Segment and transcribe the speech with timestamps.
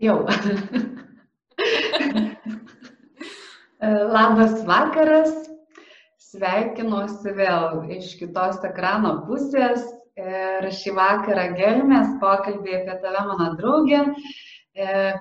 [0.00, 0.24] Jau.
[4.16, 5.34] Labas vakaras.
[6.30, 9.84] Sveikinuosi vėl iš kitos ekrano pusės.
[10.20, 14.00] Ir šį vakarą gelmės pokalbį apie tave, mano draugė.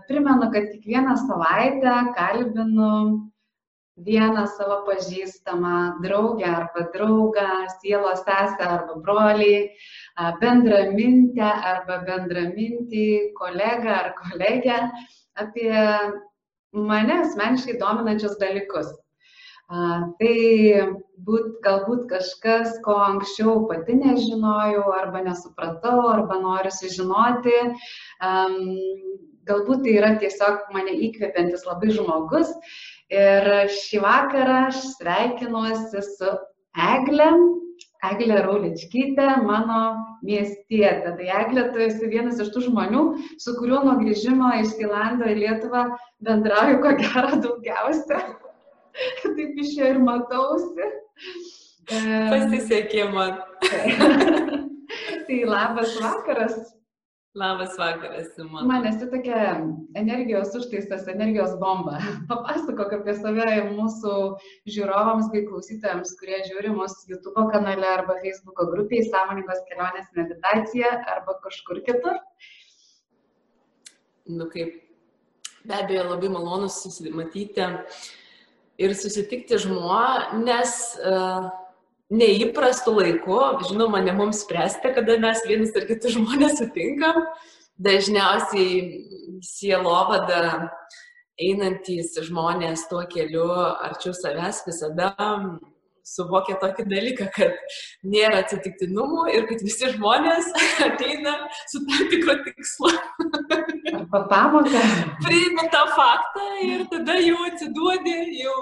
[0.07, 2.93] Primenu, kad kiekvieną savaitę kalbinu
[3.99, 7.47] vieną savo pažįstamą draugę arba draugą,
[7.81, 9.55] sielos sesę arba brolį,
[10.41, 13.05] bendramintę arba bendramintį,
[13.39, 14.79] kolegą ar kolegę
[15.39, 15.71] apie
[16.73, 18.91] mane asmeniškai dominančius dalykus.
[19.69, 20.35] Tai
[21.27, 27.57] būt, galbūt kažkas, ko anksčiau pati nežinojau arba nesupratau arba noriu sužinoti.
[29.49, 32.49] Galbūt tai yra tiesiog mane įkvepiantis labai žmogus.
[33.13, 36.33] Ir šį vakarą aš sveikinuosi su
[36.77, 37.29] Egle,
[38.07, 39.79] Eglė Rauličkytė, mano
[40.23, 41.15] miestietė.
[41.17, 43.03] Tai Eglė, tu esi vienas iš tų žmonių,
[43.43, 45.83] su kuriuo nuo grįžimo iš Tailando į Lietuvą
[46.23, 48.21] bendrauju ko gero daugiausia.
[49.23, 50.89] Taip iš čia ir matausi.
[51.89, 53.39] Pasisekė man.
[55.27, 56.59] tai labas vakaras.
[57.35, 58.65] Labas vakaras, Simona.
[58.65, 59.59] Man esi tokia
[59.95, 61.99] energijos užtaisas, energijos bomba.
[62.31, 64.13] Papasakok apie save mūsų
[64.65, 71.37] žiūrovams bei klausytojams, kurie žiūri mūsų YouTube kanale arba Facebook grupėje Sąmoningos kelionės meditacija arba
[71.45, 72.17] kažkur kitur.
[74.25, 74.73] Nu kaip,
[75.69, 77.69] be abejo, labai malonu susimatyti
[78.81, 80.77] ir susitikti žmonės.
[80.97, 81.51] Uh,
[82.09, 83.39] neįprastu laiku,
[83.69, 87.23] žinoma, ne mums spręsti, kada mes vienus ar kitus žmonės sutinkam.
[87.79, 90.69] Dažniausiai sielovada
[91.39, 95.13] einantys žmonės tuo keliu arčiau savęs visada
[96.09, 97.55] suvokia tokį dalyką, kad
[98.03, 100.49] nėra atsitiktinumų ir kad visi žmonės
[100.87, 101.35] ateina
[101.69, 102.93] su tam tikro tikslu.
[103.99, 104.81] Arba pamoką.
[105.25, 108.55] Priimi tą faktą ir tada jau atsiduodi, jau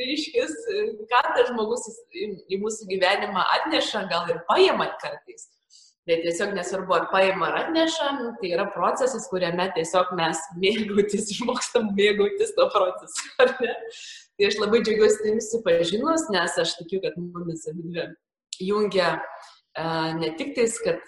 [0.00, 0.46] reiškia,
[1.10, 1.84] ką tas žmogus
[2.16, 5.50] į mūsų gyvenimą atneša, gal ir paima kartais.
[6.08, 8.08] Bet tiesiog nesvarbu, ar paima ar atneša,
[8.40, 13.76] tai yra procesas, kuriame tiesiog mes mėgautis, išmokstam mėgautis to procesu, ar ne?
[14.40, 17.68] Tai aš labai džiaugiuosi tai susipažinus, nes aš tikiu, kad mumis
[18.60, 19.18] jungia
[20.20, 21.02] ne tik tais, kad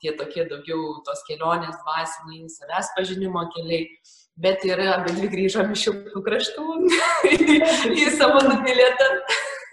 [0.00, 3.88] tie tokie daugiau tos kelionės dvasiniai, savęs pažinimo keliai,
[4.40, 6.64] bet ir abidvi grįžom iš šiltų kraštų
[8.00, 9.10] į savo numylėtą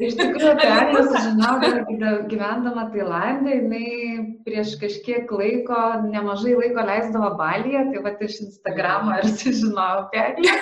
[0.01, 1.91] Iš tikrųjų, apie Agnę sužinau, kad
[2.31, 9.29] gyvendama Tailandė, jinai prieš kažkiek laiko, nemažai laiko leisdavo Balyje, tai va iš Instagramo ir
[9.29, 10.57] sužinojau apie Agnę.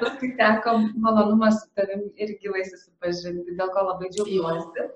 [0.00, 4.88] Paskui teko malonumas su tavim ir gyvai susipažinti, dėl ko labai džiaugiuosi.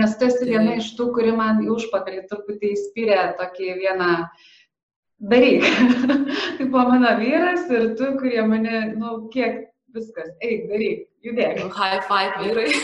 [0.00, 4.12] Nes tu esi viena iš tų, kuri man į užpakalį truputį įspyrė tokį vieną
[5.28, 5.64] daryk.
[6.56, 11.54] tai buvo mano vyras ir tu, kurie mane, nu, kiek viskas, eik, daryk, judėk.
[11.76, 12.70] High five vyrai.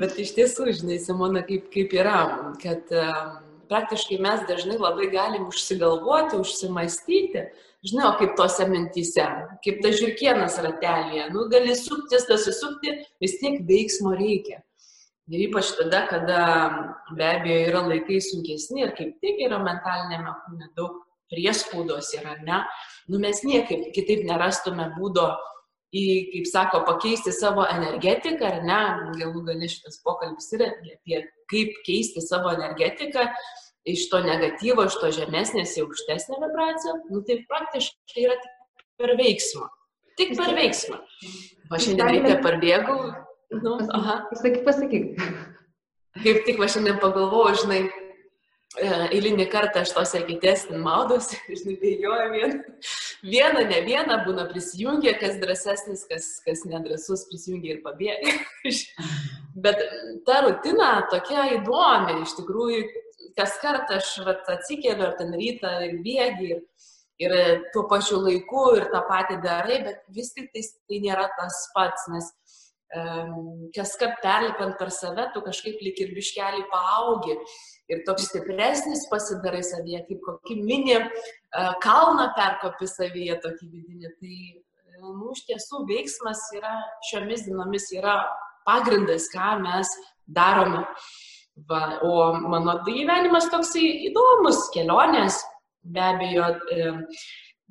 [0.00, 2.18] Bet iš tiesų, žinai, Simona, kaip, kaip yra,
[2.62, 3.36] kad um,
[3.70, 7.44] praktiškai mes dažnai labai galim užsigalvoti, užsimastyti,
[7.86, 9.26] žinai, o kaip tose mintyse,
[9.64, 14.62] kaip ta žirkienas ratelėje, nu, gali suktis, tas susukti, vis tiek veiksmo reikia.
[15.32, 16.40] Ir ypač tada, kada
[17.16, 20.98] be abejo yra laikai sunkesni ir kaip tik yra mentalinėme kūne daug
[21.32, 22.58] priespaudos yra, ne,
[23.10, 25.28] nu mes niekaip kitaip nerastume būdo
[25.94, 28.80] į, kaip sako, pakeisti savo energetiką, ar ne,
[29.20, 31.20] galų gali šitas pokalbis yra apie
[31.50, 33.28] kaip keisti savo energetiką
[33.84, 38.54] iš to negatyvo, iš to žemesnės į aukštesnę vibraciją, nu tai praktiškai yra tik
[39.00, 39.68] per veiksmą.
[40.18, 41.00] Tik per veiksmą.
[41.70, 42.98] Va šiandien ryte parbėgau.
[43.60, 44.22] Nu, aha.
[44.30, 45.20] Pasakyk, pasakyk.
[46.24, 47.82] Kaip tik va šiandien pagalvojau, žinai,
[48.82, 52.58] eilinį kartą aš tos ekitės ten maudosi, žinai, bėgioju vieną,
[53.22, 58.34] vieną, ne vieną, būna prisijungia, kas drąsesnis, kas, kas nedrasus, prisijungia ir pabėga.
[59.64, 59.80] Bet
[60.26, 62.82] ta rutina tokia įdomi, iš tikrųjų,
[63.38, 66.64] kas kartą aš vat, atsikeliu ar ten rytą ir bėgi ir,
[67.22, 67.36] ir
[67.74, 72.08] tuo pačiu laiku ir tą patį darai, bet vis tik tai, tai nėra tas pats,
[72.10, 72.32] nes
[72.98, 77.36] um, kas kart perlipant per save, tu kažkaip lik ir biškelį paaugi
[77.92, 80.96] ir toks stipresnis pasidarai savyje, kaip kokį mini
[81.84, 84.14] kalną perkopi savyje tokį vidinį.
[84.20, 84.38] Tai,
[85.04, 86.74] nu, iš tiesų veiksmas yra
[87.10, 88.22] šiomis dienomis yra
[88.64, 89.90] pagrindas, ką mes
[90.26, 90.84] darome.
[91.68, 95.36] Va, o mano gyvenimas toksai įdomus, kelionės,
[95.86, 96.48] be abejo,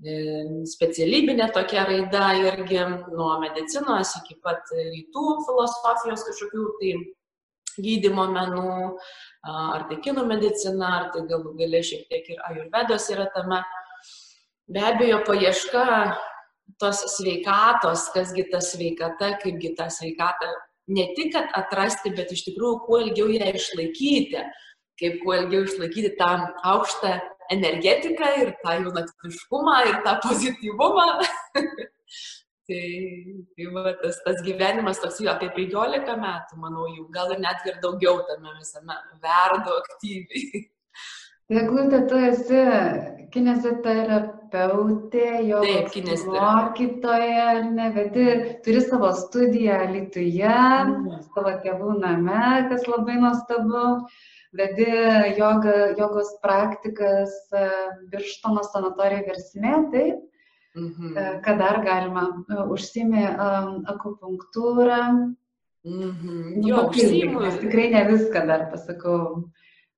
[0.02, 2.80] specialybinė tokia raida irgi
[3.14, 6.96] nuo medicinos iki pat rytų filosofijos kažkokių tai
[7.78, 8.98] gydymo menų,
[9.50, 13.64] ar tai kinų medicina, ar tai galų galia šiek tiek ir ajurvedos yra tame.
[14.68, 16.18] be abejo paieška
[16.80, 20.48] tos sveikatos, kasgi ta sveikata, kaipgi tą sveikatą
[20.88, 24.44] ne tik atrasti, bet iš tikrųjų kuo ilgiau ją išlaikyti,
[25.00, 26.32] kaip kuo ilgiau išlaikyti tą
[26.64, 27.20] aukštą
[27.56, 31.08] energetiką ir tą jaunatviškumą ir tą pozityvumą.
[32.68, 32.84] tai,
[33.56, 37.66] tai va, tas, tas gyvenimas toks jau apie 15 metų, manau, jau gal ir net
[37.68, 40.64] ir daugiau tame visame verdu aktyviai.
[41.54, 42.62] Eglutė, tu esi
[43.34, 45.60] kineziterapeutė, jo
[46.30, 48.28] mokytoja, nevedi,
[48.66, 51.18] turi savo studiją Lietuvoje, mm.
[51.34, 53.84] savo tėvų name, kas labai nuostabu,
[54.58, 54.88] vedi
[55.38, 57.64] joga, jogos praktikas e,
[58.12, 60.22] Birštono sanatorijoje versmė, taip?
[60.74, 61.42] Mm -hmm.
[61.46, 62.28] Ką dar galima?
[62.50, 65.02] E, užsimi um, akupunktūrą.
[65.84, 66.68] Mm -hmm.
[66.68, 67.42] Jo, užsimu.
[67.60, 69.50] Tikrai ne viską dar pasakau.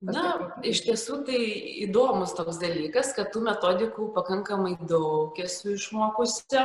[0.01, 1.39] Na, iš tiesų tai
[1.85, 6.61] įdomus toks dalykas, kad tų metodikų pakankamai daug esu išmokusi.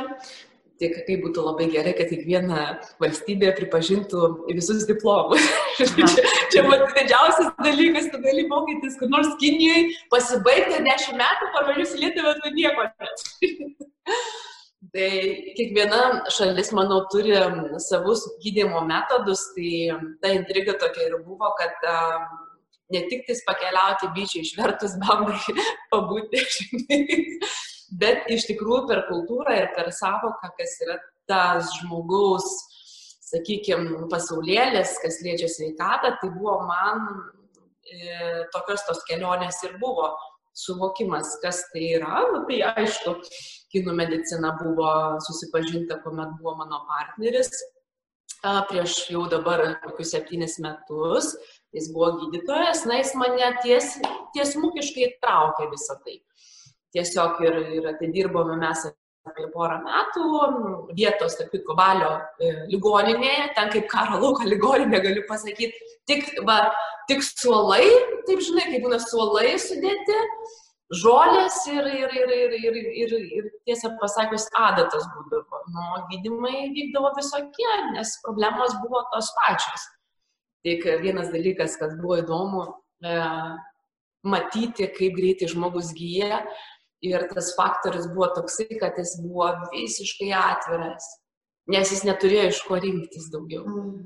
[0.81, 2.61] Tik kaip būtų labai gerai, kad kiekviena
[3.03, 5.43] valstybė pripažintų visus diplomus.
[5.77, 6.07] čia
[6.53, 12.33] čia man didžiausias dalykas, kad gali mokytis, kur nors Kinijoje pasibaigti dešimt metų, parvažiuosi Lietuvą,
[12.41, 12.87] tu nieko.
[14.91, 15.09] Tai
[15.55, 15.99] kiekviena
[16.33, 17.37] šalis, manau, turi
[17.79, 21.85] savus gydimo metodus, tai ta intriga tokia ir buvo, kad
[22.91, 25.37] ne tik tais pakeliauti bičiai išvertus bambai,
[25.93, 26.41] pabūti,
[27.99, 30.97] bet iš tikrųjų per kultūrą ir per savoką, kas yra
[31.29, 32.47] tas žmogaus,
[33.31, 37.05] sakykime, pasaulėlis, kas liečia sveikatą, tai buvo man
[37.87, 40.11] e, tokios tos kelionės ir buvo
[40.57, 42.25] suvokimas, kas tai yra.
[42.33, 43.15] Nu, tai aišku,
[43.71, 44.89] kinų medicina buvo
[45.23, 47.53] susipažinta, kuomet buvo mano partneris
[48.41, 51.35] prieš jau dabar kokius septynis metus
[51.73, 53.95] jis buvo gydytojas, na, jis mane ties,
[54.35, 56.19] tiesmukiškai traukė visą tai.
[56.91, 58.89] Tiesiog ir, ir atidirbome mes
[59.29, 60.23] apie porą metų
[60.97, 62.09] vietos, tarp kitko, balio
[62.41, 65.77] e, ligoninėje, ten kaip karo lauko ligoninė, galiu pasakyti,
[66.09, 66.63] tik, va,
[67.09, 67.85] tik suolai,
[68.27, 70.17] taip žinai, kaip būna suolai sudėti,
[70.91, 75.63] žolės ir, ir, ir, ir, ir, ir, ir tiesą pasakius, adatas būdavo.
[75.71, 79.87] Nu, gydimai vykdavo visokie, nes problemos buvo tos pačios.
[80.65, 82.65] Tik vienas dalykas, kas buvo įdomu,
[83.05, 83.15] e,
[84.27, 86.43] matyti, kaip greitai žmogus gyja.
[87.01, 91.07] Ir tas faktorius buvo toksai, kad jis buvo visiškai atviras,
[91.73, 93.63] nes jis neturėjo iš ko rinktis daugiau.
[93.65, 94.03] Mm.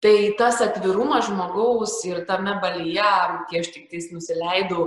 [0.00, 3.12] Tai tas atvirumas žmogaus ir tame balyje,
[3.50, 4.86] kai aš tik tais nusileidau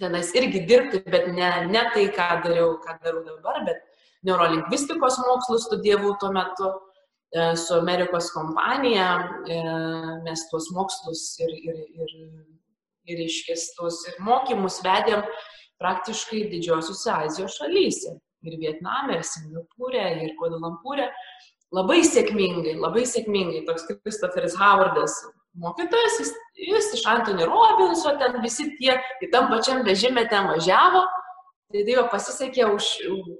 [0.00, 3.80] tenais irgi dirbti, bet ne, ne tai, ką dariau, ką darau dabar, bet
[4.26, 6.72] neurolingvistikos mokslus studijavau tuo metu.
[7.34, 9.06] E, su Amerikos kompanija
[9.50, 9.56] e,
[10.24, 12.12] mes tuos mokslus ir, ir, ir,
[13.10, 15.24] ir iškestus ir mokymus vedėm
[15.82, 18.16] praktiškai didžiosiuose Azijos šalyse.
[18.46, 21.08] Ir Vietname, ir Singapūrė, ir Kuadalampūrė.
[21.74, 23.64] Labai sėkmingai, labai sėkmingai.
[23.66, 25.16] Toks Kristoferis Howardas
[25.60, 26.32] mokytojas, jis,
[26.68, 31.02] jis iš Antony Robinso, ten visi tie į tam pačiam vežimė ten važiavo.
[31.72, 32.90] Tai Dievo pasisekė, už,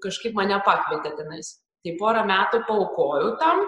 [0.02, 1.56] kažkaip mane pakvietė tenais.
[1.86, 3.62] Tai porą metų paukojau tam,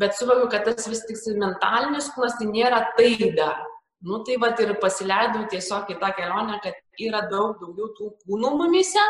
[0.00, 3.60] bet suvokiu, kad tas vis tik mentalinis kūnas tai nėra tai dar.
[4.06, 8.52] Nu tai va ir pasileidau tiesiog į tą kelionę, kad yra daug daugiau tų kūnų
[8.60, 9.02] mumise,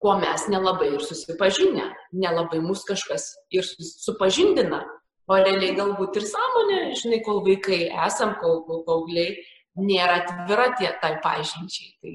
[0.00, 4.84] kuo mes nelabai ir susipažinę, nelabai mus kažkas ir supažindina.
[5.26, 9.34] O realiai galbūt ir sąmonė, žinai, kol vaikai esam, kol, kol paaugliai
[9.76, 11.90] nėra atvira tie tai pažinčiai.
[12.00, 12.12] Tai,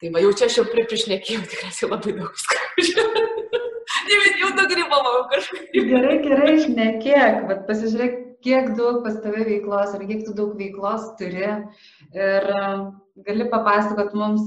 [0.00, 3.28] tai va jau čia aš jau priprišnekėjau tikriausiai labai daug visko.
[4.40, 5.68] jau nugribavau kažkaip.
[5.92, 11.12] Gerai, gerai, išnekėk, bet pasižiūrėk, kiek daug pas tave veiklos ir kiek tu daug veiklos
[11.18, 11.50] turi.
[12.16, 12.82] Ir um,
[13.26, 14.42] gali papasakot mums,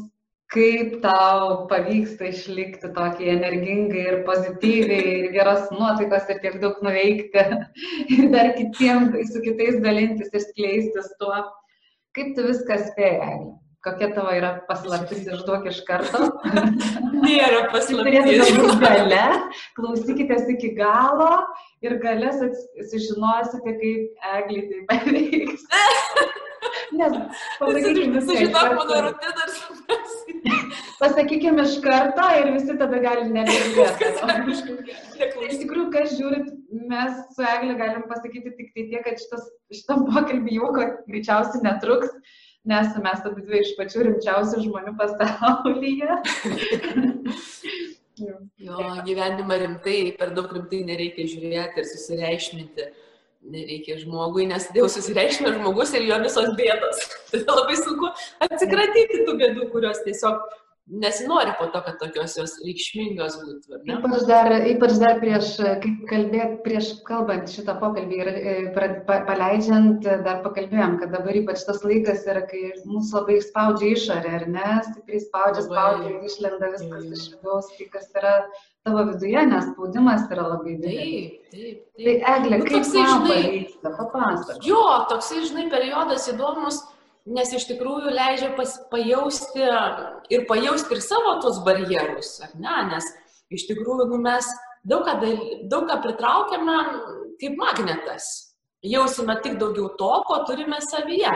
[0.53, 7.47] kaip tau pavyksta išlikti tokį energingai ir pozityviai ir geros nuotaikos ir tiek daug nuveikti
[8.17, 11.43] ir dar kitiems su kitais dalintis ir skleistis tuo.
[12.13, 13.37] Kaip tu viską spėjai?
[13.83, 16.29] kokia tavo yra paslaptis, išduok iš karto.
[17.23, 18.53] Nėra paslaptis.
[18.81, 19.25] gale,
[19.77, 21.31] klausykitės iki galo
[21.85, 25.67] ir gale sužinosite, kaip eglį tai paveiks.
[26.93, 27.15] Nes
[27.59, 30.35] pasakykime, sužinok mano rutiną ir suprasi.
[30.99, 34.11] Pasakykime iš karto ir visi tada gali nebegirdėti.
[35.49, 36.53] iš tikrųjų, kas žiūrit,
[36.91, 42.13] mes su Eglė galim pasakyti tik tai tiek, kad šitas, šitam pokalbį jau greičiausiai netruks
[42.65, 46.19] nes mes abi dvi iš pačių rimčiausių žmonių pasaulyje.
[48.67, 48.77] jo,
[49.07, 52.89] gyvenimą rimtai, per daug rimtai nereikia žiūrėti ir susireikšminti.
[53.53, 57.01] Nereikia žmogui, nes dėl susireikšmė žmogus ir jo visos bėdos.
[57.33, 58.11] Tai labai sunku
[58.47, 60.39] atsikratyti tų bėdų, kurios tiesiog
[60.87, 63.79] nesinori po to, kad tokios jos reikšmingos būtų.
[63.93, 65.53] Ypač dar, ypač dar prieš,
[66.09, 68.55] kalbėt, prieš kalbant šitą pokalbį ir e,
[69.07, 74.35] pa, paleidžiant, dar pakalbėjom, kad dabar ypač tas laikas yra, kai mūsų labai spaudžia išorė,
[74.41, 78.35] ar ne, stipriai spaudžia, spaudžia išlenda viskas iš vidaus, tai kas yra
[78.83, 81.37] tavo viduje, nes spaudimas yra labai didelis.
[81.53, 82.03] Taip, taip, taip.
[82.03, 84.67] Tai Eglė, Nu, kaip toksai, žinai, pavyksta, papasakok.
[84.67, 86.83] Jo, toksai, žinai, periodas įdomus,
[87.25, 89.63] nes iš tikrųjų leidžia pas, pajausti
[90.33, 92.77] ir pajausti ir savo tos barjerus, ar ne?
[92.91, 93.09] Nes
[93.53, 94.47] iš tikrųjų nu, mes
[94.83, 95.17] daug ką,
[95.71, 96.79] daug ką pritraukiame
[97.41, 98.55] kaip magnetas.
[98.83, 101.31] Jausime tik daugiau to, ko turime savyje.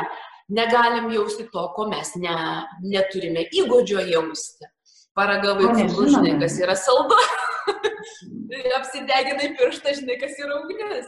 [0.51, 2.35] Negalim jausti to, ko mes ne,
[2.83, 4.67] neturime įgūdžio jausti.
[5.17, 7.17] Paragavai žinai, kas yra saldu.
[8.77, 11.07] Apsideginai pirštą, žinai, kas yra ugnis.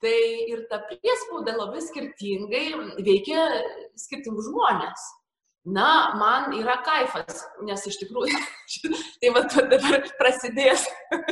[0.00, 2.66] Tai ir ta priespauda labai skirtingai
[3.04, 3.42] veikia
[4.00, 5.08] skirtingus žmonės.
[5.68, 8.38] Na, man yra kaifas, nes iš tikrųjų,
[9.20, 10.86] tai va dabar prasidės.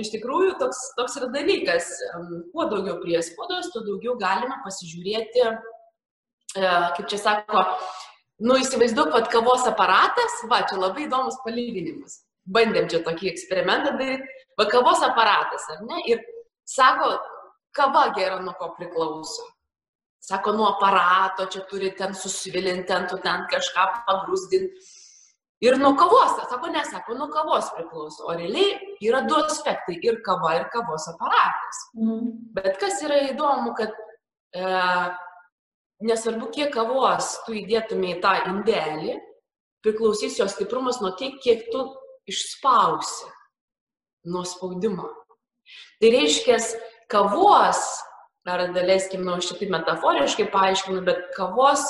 [0.00, 1.90] Iš tikrųjų, toks, toks yra dalykas.
[2.54, 7.64] Kuo daugiau priespaudos, tuo daugiau galima pasižiūrėti, e, kaip čia sako,
[8.48, 12.22] nu įsivaizduok, kad kavos aparatas, va, čia labai įdomus palyginimas.
[12.56, 14.24] Bandėm čia tokį eksperimentą daryti,
[14.56, 16.00] va, kavos aparatas, ar ne?
[16.08, 16.24] Ir
[16.64, 17.18] sako,
[17.74, 19.46] kava gera nuo ko priklauso.
[20.24, 24.86] Sako, nuo aparato, čia turi ten susvilinti, ten tu ten kažką pagrūsdinti.
[25.64, 28.24] Ir nuo kavos, sako, nesako, nuo kavos priklauso.
[28.28, 31.84] O realiai yra du aspektai- ir kava, ir kavos aparatas.
[31.96, 32.32] Mm.
[32.56, 33.92] Bet kas yra įdomu, kad
[34.54, 34.64] e,
[36.08, 39.18] nesvarbu, kiek kavos tu įdėtumė į tą indelį,
[39.84, 41.84] priklausys jos stiprumas nuo tiek, kiek tu
[42.26, 43.28] išspausi
[44.32, 45.10] nuo spaudimo.
[46.02, 46.58] Tai reiškia,
[47.12, 47.82] kavos,
[48.48, 51.84] ar daleiskim, nu, šitai metaforiškai paaiškinu, bet kavos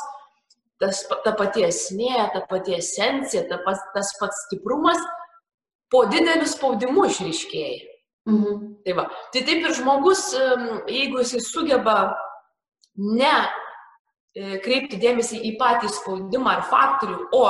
[0.82, 5.00] tas, ta pati esmė, ta pati esencija, ta pas, tas pats stiprumas
[5.92, 7.90] po dideliu spaudimu išryškėja.
[8.30, 8.60] Mhm.
[8.84, 9.04] Tai, va.
[9.32, 10.30] tai taip ir žmogus,
[10.88, 11.96] jeigu jisai sugeba
[12.96, 17.44] ne e, kreipti dėmesį į patį spaudimą ar faktorių, o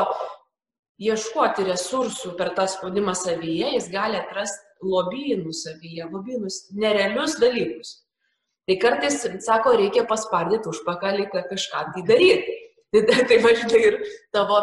[1.05, 8.01] ieškoti resursų per tą spaudimą savyje, jis gali atrasti lobynų savyje, lobynus, nerealius dalykus.
[8.65, 12.61] Tai kartais, sako, reikia paspardyti užpakalį, kad kažką tai daryti.
[12.95, 13.95] Tai, tai, tai va, žinai, ir
[14.33, 14.61] tavo,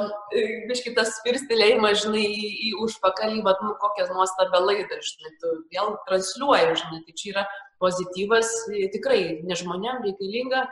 [0.69, 6.77] biškitas spirstelėjimas, žinai, į, į užpakalį, va, nu, kokią nuostabią laidą, žinai, tu vėl transliuoji,
[6.79, 7.43] žinai, tai čia yra
[7.83, 10.63] pozityvas, e, tikrai, ne žmonėm reikalinga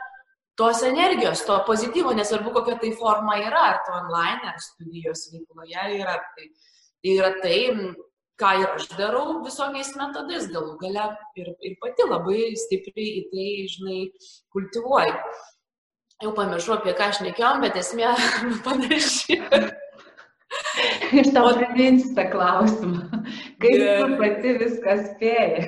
[0.60, 5.84] tos energijos, to pozityvo, nesvarbu, kokia tai forma yra, ar to online, ar studijos veikloje
[5.98, 6.16] yra.
[6.36, 6.48] Tai,
[7.00, 7.58] tai yra tai,
[8.40, 11.06] ką ir aš darau visokiais metodais, galų gale
[11.38, 14.00] ir, ir pati labai stipriai į tai, žinai,
[14.54, 15.14] kultivuoju.
[16.20, 18.10] Jau pamiršau, apie ką aš nekėjom, bet esmė
[18.66, 19.38] panaši.
[21.20, 23.22] Iš tau priminsiu tą klausimą.
[23.62, 25.64] Kaip tu pati viską spėjai?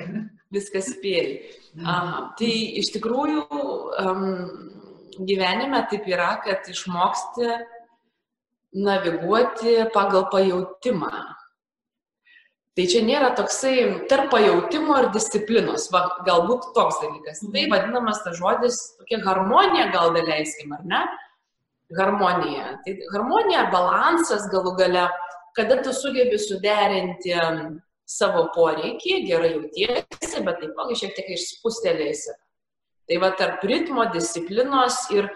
[0.53, 1.37] Viskas spėjai.
[1.81, 3.45] Aha, tai iš tikrųjų
[4.03, 4.27] um,
[5.25, 7.49] gyvenime taip yra, kad išmoksti
[8.73, 11.13] naviguoti pagal pajūtimą.
[12.73, 13.73] Tai čia nėra toksai
[14.09, 17.43] tarp pajūtimo ir disciplinos, va, galbūt toks dalykas.
[17.53, 21.03] Tai vadinamas tas žodis tokia harmonija, gal daleiskim, ar ne?
[21.93, 22.79] Harmonija.
[22.81, 25.05] Tai harmonija, balansas galų gale,
[25.53, 27.35] kada tu sugebi suderinti
[28.09, 32.33] savo poreikį, gerai jautiesi, bet taipogi šiek tiek išspustelėsi.
[33.05, 35.29] Tai va tarp ritmo, disciplinos ir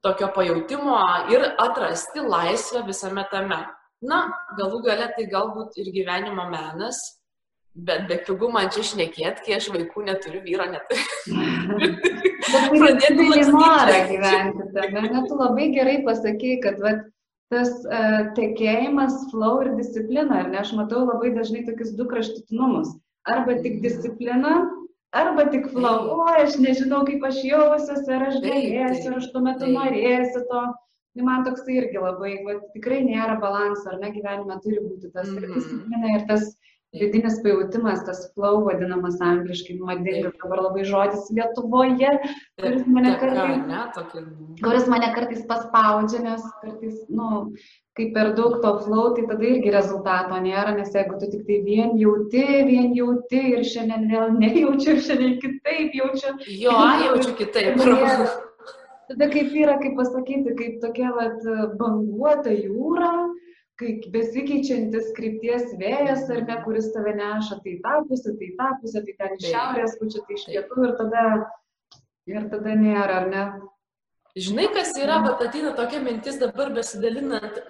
[0.00, 0.96] tokio pajūtimo
[1.34, 3.66] ir atrasti laisvę visame tame.
[4.04, 4.28] Na,
[4.58, 7.00] galų gale tai galbūt ir gyvenimo menas,
[7.74, 12.14] bet be pigų man čia šnekėt, kai aš vaikų neturiu, vyro neturiu.
[12.48, 14.66] Bet Pradėti norą gyventi.
[14.94, 17.04] Net tu labai gerai pasakei, kad vat,
[17.52, 22.94] tas uh, tekėjimas, flow ir disciplina, ar ne, aš matau labai dažnai tokius du kraštutinumus.
[23.28, 24.54] Arba tik disciplina,
[25.16, 26.12] arba tik flow.
[26.14, 30.66] O, aš nežinau, kaip aš jausiuosi, ar aš galėsiu, ar aš tuo metu norėsiu to.
[31.18, 35.26] Tai man toks irgi labai, va, tikrai nėra balanso, ar ne, gyvenime turi būti tas
[35.26, 35.54] ir Mhm.
[35.56, 36.44] disciplina, ir tas
[36.94, 42.12] vidinis pajūtimas, tas flow vadinamas angliškai, nuodingas dabar labai žodis Lietuvoje,
[42.60, 44.22] kuris mane kartais, ne, tokia.
[44.62, 47.52] kuris mane kartais paspaudžia, nes kartais, nu,
[47.98, 51.60] kai per daug to flow, tai tada irgi rezultato nėra, nes jeigu tu tik tai
[51.66, 56.70] vien jauti, vien jauti ir šiandien vėl nejaučiu, ir šiandien kitaip jaučiu, Jo,
[57.04, 57.74] jaučiu kitaip.
[57.76, 58.47] Nėra-
[59.08, 61.44] Tada kaip yra, kaip pasakyti, kaip tokia vat,
[61.80, 63.12] banguota jūra,
[63.78, 69.02] kai besikeičiantis krypties vėjas, ar ne, kuris tave neša tai tą pusę, tai tą pusę,
[69.06, 71.24] tai ten iš šiaurės, pučia tai iš pietų ir tada,
[72.28, 73.44] ir tada nėra, ar ne?
[74.38, 77.62] Žinai, kas yra, bet ateina tokia mintis dabar besidalinant,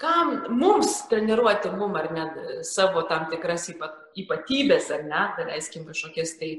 [0.00, 2.28] kam mums treniruoti mum ar ne
[2.64, 6.54] savo tam tikras ypatybės, ar ne, tai leiskim kažkokias tai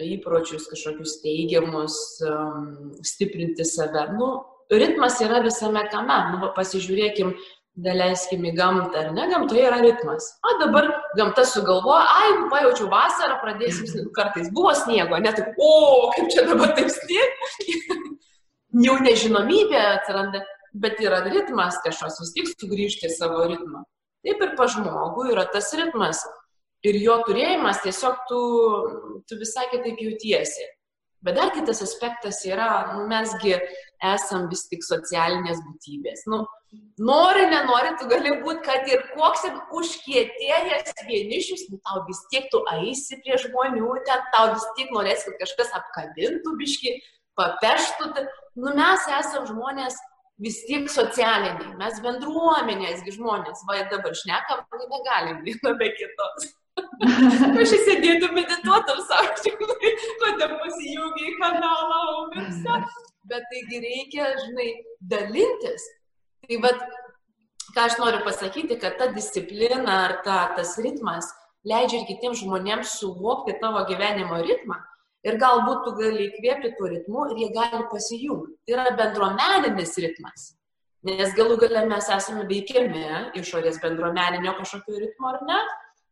[0.00, 4.06] įpročius, kažkokius teigiamus, um, stiprinti save.
[4.16, 4.30] Nu,
[4.72, 6.18] ritmas yra visame kame.
[6.32, 7.34] Nu, pasižiūrėkim,
[7.82, 10.28] daleiskim į gamtą, ar ne, gamtoje yra ritmas.
[10.44, 15.70] O dabar gamta sugalvoja, ai, nu, pajaučiau vasarą, pradėsim, kartais buvo sniego, net o,
[16.16, 17.52] kaip čia dabar taip sniego.
[18.86, 20.44] Jau nežinomybė atsiranda,
[20.84, 23.84] bet yra ritmas kažkoks, vis tik sugrįžti į savo ritmą.
[24.22, 26.22] Taip ir pa žmogų yra tas ritmas.
[26.82, 28.38] Ir jo turėjimas tiesiog tu,
[29.28, 30.64] tu visai kitaip jautiesi.
[31.22, 33.54] Bet dar kitas aspektas yra, nu, mesgi
[34.02, 36.24] esam vis tik socialinės būtybės.
[36.32, 36.40] Nu,
[36.98, 42.48] nori, nenori, tu gali būti, kad ir koks ir užkietėjęs vienišius, nu, tau vis tiek
[42.50, 46.96] tu eisi prie žmonių, ten tau vis tiek norės, kad kažkas apkabintų biški,
[47.38, 48.10] papeštų.
[48.58, 50.00] Nu, mes esam žmonės
[50.42, 56.50] vis tiek socialiniai, mes bendruomenėsgi žmonės, va dabar šnekam, negalim viena be kitos.
[57.62, 62.78] Aš įsėdėtų medituotam žinai, kodėl pasijungi į kanalą, o visą.
[63.30, 64.70] Bet taigi reikia, žinai,
[65.12, 65.84] dalintis.
[66.46, 66.80] Tai vad,
[67.74, 71.30] ką aš noriu pasakyti, kad ta disciplina ar ta, tas ritmas
[71.68, 74.80] leidžia ir kitiems žmonėms suvokti tavo gyvenimo ritmą.
[75.22, 78.56] Ir galbūt tu gali įkvėpti tuo ritmu ir jie gali pasijungti.
[78.66, 80.48] Tai yra bendruomeninis ritmas.
[81.06, 85.60] Nes galų gale mes esame veikiami išorės bendruomeninio kažkokio ritmo, ar ne?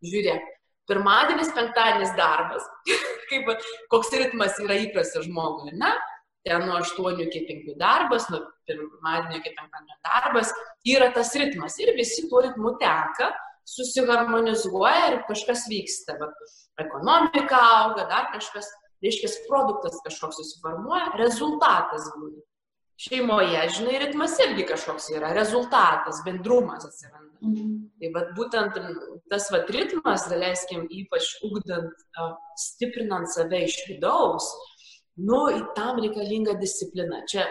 [0.04, 0.46] Žiūrėk,
[0.90, 2.64] pirmadienis, penktadienis darbas,
[3.30, 3.52] kaip,
[3.92, 5.92] koks ritmas yra įprastas žmogui, ne?
[6.46, 10.52] Ten nuo 8 iki 5 darbas, nuo pirmadienio iki penktadienio darbas,
[10.88, 13.28] yra tas ritmas ir visi tuo ritmu teka,
[13.68, 16.16] susiharmonizuoja ir kažkas vyksta.
[16.20, 18.70] Bet ekonomika auga, dar kažkas,
[19.04, 22.40] reiškia, produktas kažkoks susiformuoja, rezultatas būna.
[23.00, 27.38] Šeimoje, žinai, ritmas irgi kažkoks yra, rezultatas, bendrumas atsiranda.
[27.40, 27.70] Mhm.
[28.00, 28.76] Tai vat, būtent
[29.30, 32.04] tas vat, ritmas, daleiskim, ypač ugdant,
[32.58, 34.46] stiprinant save iš vidaus,
[35.20, 35.40] nu,
[35.76, 37.22] tam reikalinga disciplina.
[37.30, 37.46] Čia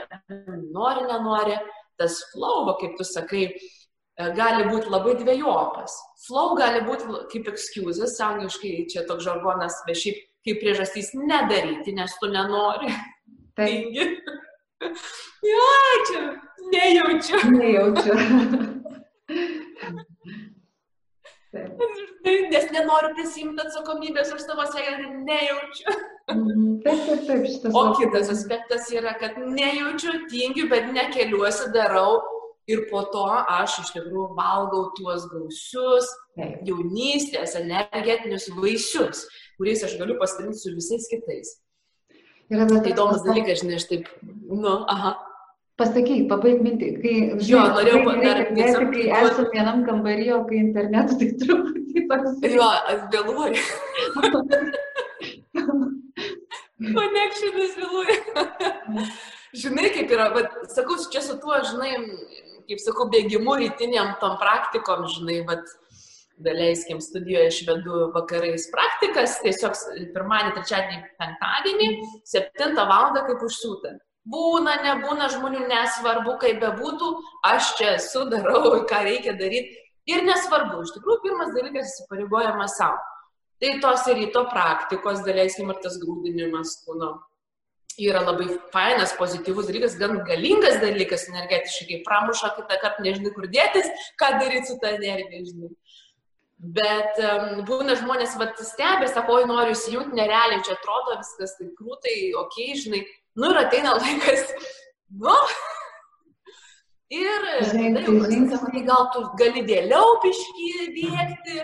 [0.75, 1.55] nori, nenori,
[1.99, 5.95] tas flow, kaip tu sakai, e, gali būti labai dviejopas.
[6.25, 12.19] Flow gali būti kaip excuses, angliškai čia toks žargonas, bet šiaip kaip priežastys nedaryti, nes
[12.19, 12.91] tu nenori.
[13.59, 14.05] Taigi.
[15.43, 15.71] Ja,
[16.07, 16.21] čia
[16.71, 17.39] nejaučiu.
[17.51, 18.15] Nejaučiu.
[22.53, 25.93] Nes nenoriu prisimti atsakomybės už savo sėkmę, nejaučiu.
[26.29, 26.65] Mhm.
[26.85, 27.73] Taip, taip, taip, šitas.
[27.73, 32.19] O kitas aspektas yra, kad nejaučiu, tingiu, bet nekeliuosi, darau
[32.69, 36.59] ir po to aš iš tikrųjų valgau tuos gausius taip.
[36.67, 39.25] jaunystės energetinius vaisius,
[39.57, 41.55] kuriais aš galiu pasidalinti su visais kitais.
[42.49, 45.17] Yra tai įdomus dalykas, žinai, aš taip, nu, aha.
[45.79, 47.11] Pasakyk, pabaig mintį, kai,
[47.47, 52.33] jo, norėjau padaryti, kai esame vienam kambarį, o kai internetu tai truputį toks.
[52.51, 53.61] Jo, aš vėluoju.
[56.97, 58.17] Connectionas vėluoja.
[59.63, 61.93] žinai, kaip yra, bet sakau, čia su tuo, žinai,
[62.67, 65.63] kaip sakau, bėgimu rytiniam tom praktikom, žinai, bet
[66.43, 69.79] daleiskim studijoje švedų vakarais praktikas, tiesiog
[70.11, 71.89] pirmadienį, trečiadienį, penktadienį,
[72.35, 73.95] septintą valandą kaip užsiūta
[74.31, 77.11] būna, nebūna žmonių, nesvarbu, kaip bebūtų,
[77.49, 79.77] aš čia esu, darau, ką reikia daryti.
[80.09, 82.97] Ir nesvarbu, iš tikrųjų, pirmas dalykas įsipareigojimas savo.
[83.59, 87.17] Tai tos ryto praktikos, daleiskim, ir tas grūdinimas kūno
[87.99, 93.89] yra labai fainas, pozityvus dalykas, gan galingas dalykas energetiškai, pramuša kitą kartą, nežinai, kur dėtis,
[94.19, 95.71] ką daryti su tą energija, žinai.
[96.59, 101.71] Bet um, būna žmonės, vad, stebė, sako, oi, noriu įsijungti, nerealiai, čia atrodo viskas taip
[101.79, 103.03] krūtai, okei, okay, žinai,
[103.35, 104.47] Nu ir ateina laikas,
[105.21, 105.35] nu.
[107.09, 111.63] Ir tada jau prasideda, tai gal tu gali vėliau piški bėgti,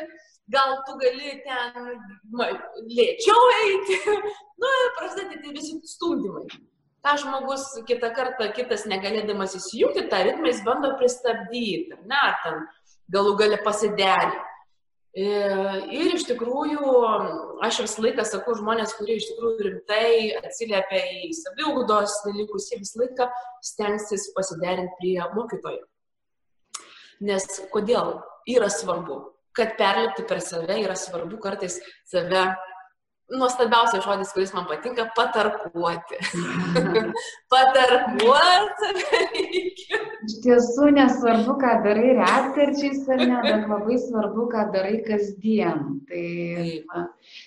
[0.56, 1.92] gal tu gali ten
[2.34, 2.50] ma,
[2.90, 4.00] lėčiau eiti.
[4.62, 6.46] Nu prasideda tai visi stumdymai.
[7.04, 12.64] Ta žmogus kitą kartą, kitas negalėdamas įsijungti, tą ritmą jis bando pristabdyti, ne, ten
[13.14, 14.55] galų gali pasiderinti.
[15.16, 15.26] E,
[15.96, 16.90] ir iš tikrųjų,
[17.64, 20.10] aš visą laiką sakau, žmonės, kurie iš tikrųjų rimtai
[20.42, 23.30] atsiliepia į saviugdos dalykus, jie visą laiką
[23.64, 25.86] stengsis pasiderinti prie mokytojo.
[27.24, 28.18] Nes kodėl
[28.52, 29.22] yra svarbu,
[29.56, 31.80] kad perlipti per save yra svarbu kartais
[32.12, 32.44] save
[33.34, 36.20] nuostabiausias žodis, kuris man patinka- patarkuoti.
[37.54, 38.92] patarkuoti.
[40.26, 46.02] Iš tiesų nesvarbu, ką darai retkarčiais ar ne, bet labai svarbu, ką darai kasdien.
[46.10, 46.26] Tai,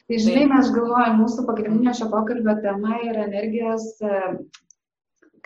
[0.06, 3.90] tai žinai, mes galvojame, mūsų pagrindinė šio pokalbio tema yra energijos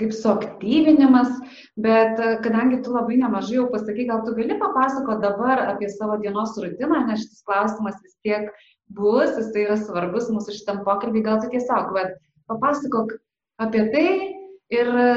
[0.03, 1.31] kaip suaktyvinimas,
[1.77, 6.19] bet e, kadangi tu labai nemažai jau pasakai, gal tu gali papasakoti dabar apie savo
[6.23, 8.49] dienos rutiną, nes šis klausimas vis tiek
[8.97, 12.17] bus, jis tai yra svarbus mūsų šitam pokalbį, gal tu tiesiog, bet
[12.51, 13.17] papasakok
[13.63, 14.07] apie tai
[14.73, 15.09] ir e,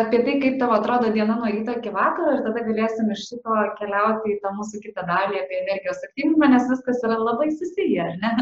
[0.00, 3.60] apie tai, kaip tavo atrodo diena nuo ryto iki vakaro ir tada galėsim iš šito
[3.80, 8.18] keliauti į tą mūsų kitą dalį apie energijos aktyvumą, nes viskas yra labai susiję, ar
[8.22, 8.32] ne?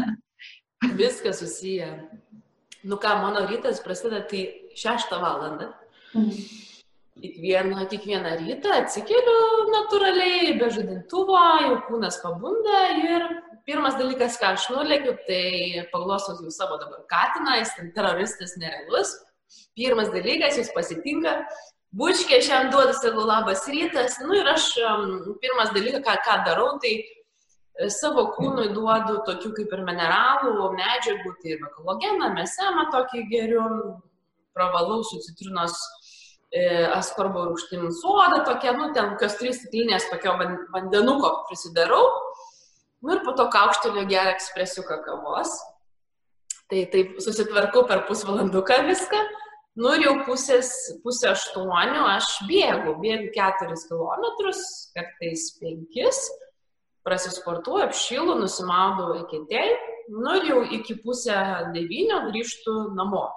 [1.01, 1.91] Viskas susiję.
[2.83, 4.43] Nu ką, mano rytas prasideda tai
[4.75, 5.71] 6 valandą.
[6.15, 6.69] Mhm.
[7.21, 13.25] Kiekvieną, kiekvieną rytą atsikeliu natūraliai, be žadintuvo, jau kūnas pabunda ir
[13.65, 19.13] pirmas dalykas, ką aš nulėkiu, tai paglosau jau savo dabar katiną, jis ten teroristas nerealus.
[19.75, 21.39] Pirmas dalykas, jis pasitinka,
[21.97, 24.19] bučkė šiandien duoda savo labas rytas.
[24.23, 29.51] Nu ir aš um, pirmas dalykas, ką, ką darau, tai e, savo kūnui duodu tokių
[29.59, 33.65] kaip ir mineralų, medžiagų, tai ir ekologeną, mesemą tokį geriu,
[34.55, 35.75] pravalau su citrinos
[36.51, 36.63] e,
[36.95, 42.03] askorbo rūgštim soda, tokia, nu, ten kokios trys stiklinės tokio vandenuko prisidarau
[43.01, 45.55] Nu ir po to kaukšteliu gerą ekspresiuką kavos.
[46.71, 49.21] Tai taip susitvarkau per pusvalanduką viską.
[49.81, 50.69] Nu ir jau pusės,
[51.03, 54.61] pusė aštuonių aš bėgu, bėgu keturis kilometrus,
[54.95, 56.19] kartais penkis,
[57.07, 59.77] prasisportuoju, apšilu, nusimaudau eketėjai,
[60.11, 61.37] nu ir jau iki pusę
[61.71, 63.29] devynių grįžtu namo.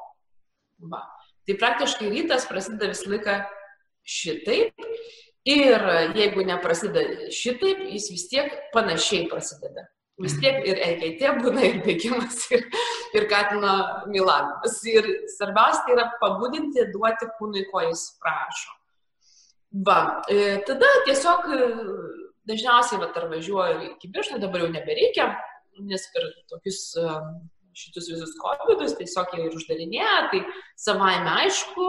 [0.90, 1.04] Va.
[1.46, 3.38] Tai praktiškai rytas prasideda visą laiką
[4.02, 4.88] šitaip
[5.44, 5.82] Ir
[6.16, 9.84] jeigu neprasideda šitaip, jis vis tiek panašiai prasideda.
[10.22, 12.62] Vis tiek ir EKT būna, ir bėgimas, ir,
[13.18, 13.74] ir katino
[14.06, 14.78] milavimas.
[14.86, 18.76] Ir svarbiausia tai yra pabudinti, duoti kūnui, ko jis prašo.
[19.84, 19.98] Va,
[20.30, 21.66] e, tada tiesiog e,
[22.46, 25.32] dažniausiai va, ar važiuoju iki birštų, dabar jau nebereikia,
[25.82, 27.14] nes per tokius e,
[27.74, 30.44] šitus visus COVID-us tiesiog jie ir uždarinėja, tai
[30.78, 31.88] savaime aišku,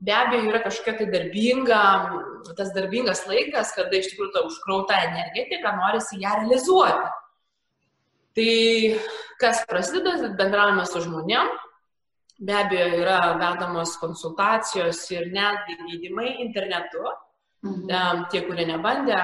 [0.00, 1.82] be abejo yra kažkokia tai darbinga,
[2.56, 7.08] tas darbingas laikas, kada iš tikrųjų ta užkrauta energetika, norisi ją realizuoti.
[8.38, 8.52] Tai
[9.42, 11.50] kas prasideda, bendravime su žmonėm,
[12.38, 17.02] be abejo yra vedamos konsultacijos ir netgi gydimai internetu.
[17.66, 18.28] Mhm.
[18.30, 19.16] Tie, kurie nebandė,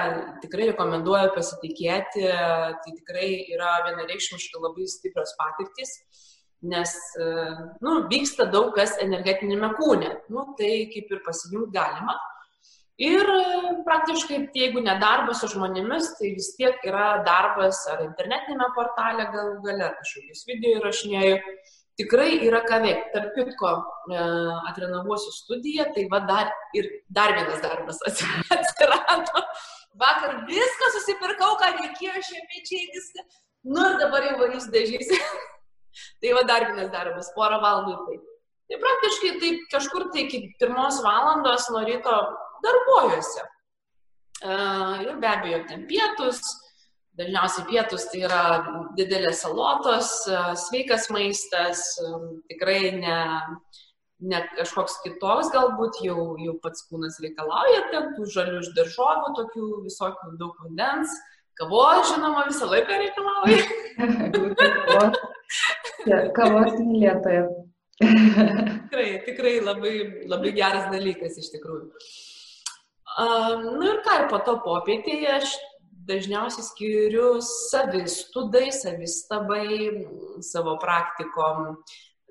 [0.43, 5.93] tikrai rekomenduoju pasitikėti, tai tikrai yra vienareikšmiškai labai stiprios patirtis
[6.63, 7.25] nes e,
[7.83, 10.11] nu, vyksta daug kas energetinėme kūne.
[10.33, 12.15] Nu, tai kaip ir pasijungti galima.
[13.01, 18.69] Ir e, praktiškai, jeigu ne darbas su žmonėmis, tai vis tiek yra darbas ar internetinėme
[18.77, 21.39] portale galų gale, kažkokius video įrašinėjau.
[21.99, 23.11] Tikrai yra ką veikti.
[23.13, 23.71] Tarp kitko,
[24.11, 24.21] e,
[24.71, 29.43] atrenovuosiu studiją, tai va dar ir dar vienas darbas atsirado.
[29.99, 33.27] Vakar viską susipirkau, ką reikėjo šiame pečiai viską.
[33.75, 35.19] Nu ir dabar jau varysiu dažysiu.
[36.23, 38.31] Tai va dar vienas darbas, porą valandų taip.
[38.65, 42.15] Tai praktiškai taip kažkur tai iki pirmos valandos nuo ryto
[42.65, 43.43] darbuojuosi.
[44.45, 46.41] Uh, ir be abejo, ten pietus,
[47.17, 48.41] dažniausiai pietus tai yra
[48.97, 53.19] didelės salotos, uh, sveikas maistas, um, tikrai ne,
[54.19, 59.69] ne kažkoks kitoks, galbūt jau, jau pats kūnas reikalauja ten tų žalių iš daržovių, tokių
[59.87, 61.15] visokių daug vandens,
[61.59, 63.59] kavos, žinoma, visą laiką reikalauja.
[66.35, 67.45] Kavos mylėtoja.
[68.03, 69.93] tikrai, tikrai labai,
[70.27, 71.85] labai geras dalykas iš tikrųjų.
[73.15, 75.53] Um, nu ir ką, ir po to popietėje aš
[76.05, 79.69] dažniausiai skiriu savistudai, savistabai,
[80.43, 81.79] savo praktikom,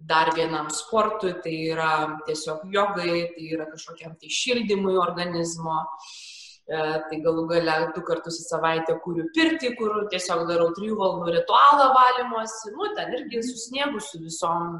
[0.04, 1.94] dar vienam sportui, tai yra
[2.28, 5.80] tiesiog jogai, tai yra kažkokiam tai šildymui organizmo.
[5.80, 6.33] Uh,
[6.64, 11.90] tai galų gale du kartus į savaitę kūriu pirtį, kur tiesiog darau trijų valandų ritualą
[11.92, 14.78] valymosi, nu, ten irgi su sniegu, su visom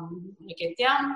[0.49, 1.12] nekėtėm,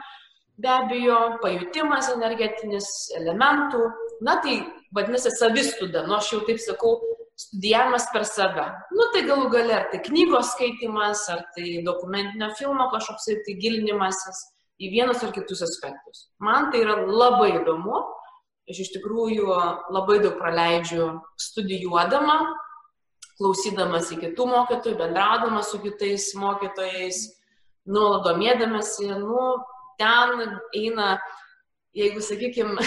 [0.60, 3.86] be abejo, pajutimas energetinis elementų,
[4.26, 4.58] na tai
[4.92, 6.98] vadinasi savistuda, nu aš jau taip sakau,
[7.38, 8.66] studijavimas per save.
[8.98, 14.40] Nu tai galų gale, ar tai knygos skaitimas, ar tai dokumentinio filmo kažkoks tai gilinimasis
[14.82, 16.26] į vienus ar kitus aspektus.
[16.42, 18.02] Man tai yra labai įdomu
[18.68, 19.48] Aš iš tikrųjų
[19.94, 21.06] labai daug praleidžiu
[21.40, 22.36] studijuodama,
[23.38, 27.22] klausydamas į kitų mokytojų, bendraudama su kitais mokytojais,
[27.88, 29.46] nuolat domėdamasi, nu,
[30.00, 31.14] ten eina,
[31.96, 32.84] jeigu, sakykime,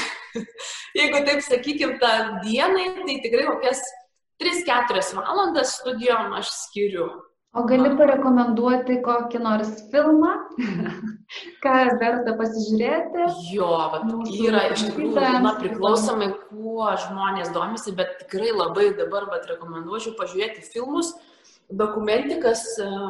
[1.00, 2.14] jeigu taip sakykim, tą
[2.46, 3.82] dieną, tai tikrai kokias
[4.42, 7.10] 3-4 valandas studijom aš skiriu.
[7.52, 10.30] O gali parekomenduoti kokį nors filmą,
[11.64, 13.26] ką verta pasižiūrėti?
[13.52, 13.74] Jo,
[14.46, 20.64] yra iš tikrųjų, na, priklausomai, kuo žmonės domisi, bet tikrai labai dabar vat, rekomenduočiau pažiūrėti
[20.72, 21.12] filmus,
[21.68, 22.64] dokumentikas,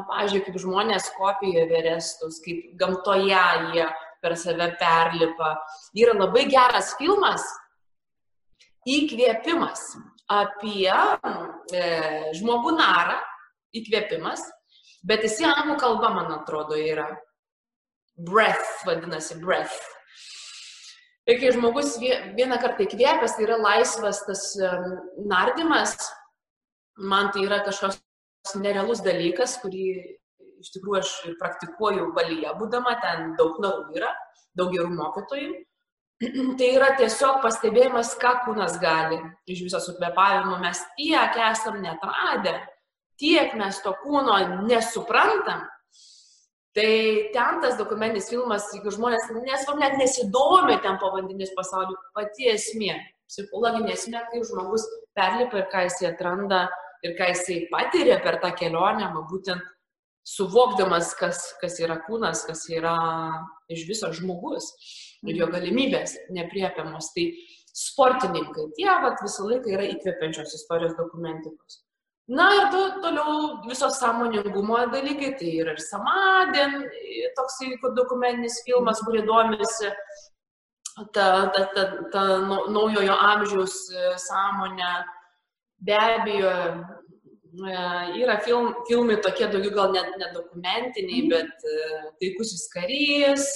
[0.10, 3.90] pažiūrėjau, kaip žmonės kopija verestus, kaip gamtoje jie
[4.22, 5.56] per save perlipa.
[5.98, 7.46] Yra labai geras filmas
[8.90, 9.92] Įkvėpimas
[10.32, 11.82] apie e,
[12.34, 13.20] žmogų narą,
[13.78, 14.44] įkvėpimas,
[15.08, 17.10] bet jis anglų kalba, man atrodo, yra.
[18.22, 19.80] Breath vadinasi, breath.
[21.30, 24.46] Ir kai žmogus vieną kartą įkvėpęs, tai yra laisvas tas
[25.32, 25.96] nardymas,
[26.98, 28.02] man tai yra kažkoks
[28.62, 29.86] nerealus dalykas, kurį
[30.62, 34.12] iš tikrųjų aš praktikuoju valyje būdama, ten daug narų yra,
[34.58, 35.52] daug gerų mokytojų.
[36.60, 39.18] Tai yra tiesiog pastebėjimas, ką kūnas gali
[39.50, 40.60] iš viso sukvėpavimo.
[40.62, 42.60] Mes tiek esam netradę,
[43.22, 45.68] tiek mes to kūno nesuprantam.
[46.76, 46.92] Tai
[47.36, 52.96] ten tas dokumentinis filmas, jeigu žmonės nesvarbu, net nesidomi ten povandenis pasauliu, pati esmė,
[53.28, 54.86] psichologinė esmė, kai žmogus
[55.18, 56.62] perlipa ir ką jisai atranda
[57.04, 59.68] ir ką jisai patiria per tą kelionę, būtent
[60.32, 62.96] suvokdamas, kas, kas yra kūnas, kas yra
[63.72, 64.72] iš viso žmogus
[65.28, 67.12] ir jo galimybės nepriepiamos.
[67.16, 67.28] Tai
[67.76, 71.82] sportininkai, tie vat, visą laiką yra įkvepiančios istorijos dokumentikos.
[72.32, 73.34] Na ir to, toliau
[73.66, 76.78] visos sąmoningumo dalykai, tai yra ir Samadien,
[77.36, 79.92] toksai dokumentinis filmas, kurį domisi
[81.12, 82.24] ta, ta, ta, ta
[82.72, 83.76] naujojo amžiaus
[84.30, 84.94] sąmonė.
[85.82, 86.56] Be abejo,
[87.52, 91.32] Yra film, filmai tokie daugiau gal net nedokumentiniai, mm.
[91.34, 93.50] bet uh, taikusis karys.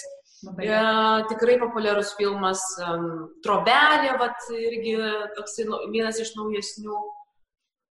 [0.59, 4.97] Ja, tikrai populiarus filmas um, Trobelė, vat, irgi
[5.37, 5.55] toks
[5.93, 6.99] vienas iš naujesnių.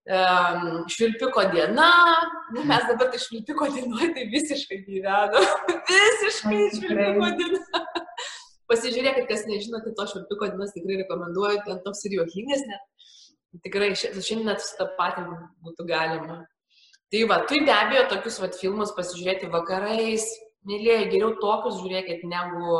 [0.03, 1.89] Švilpiko diena.
[2.55, 5.75] Nu, mes dabar tai švilpiko dienoje tai visiškai gyvename.
[5.91, 7.83] visiškai švilpiko diena.
[8.71, 12.83] Pasižiūrėkit, kas nežinote, to švilpiko dienos tikrai rekomenduoju, ten toks ir juokingas net
[13.61, 15.27] tikrai šiandien net tą patį
[15.65, 16.39] būtų galima.
[17.13, 20.25] Tai va, tai be abejo tokius va, filmus pasižiūrėti vakarais,
[20.65, 22.79] mėlyje, geriau tokius žiūrėkit negu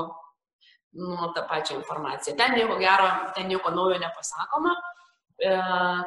[0.98, 2.36] nu, tą pačią informaciją.
[2.40, 4.74] Ten nieko gero, ten nieko naujo nepasakoma.
[5.41, 5.54] E,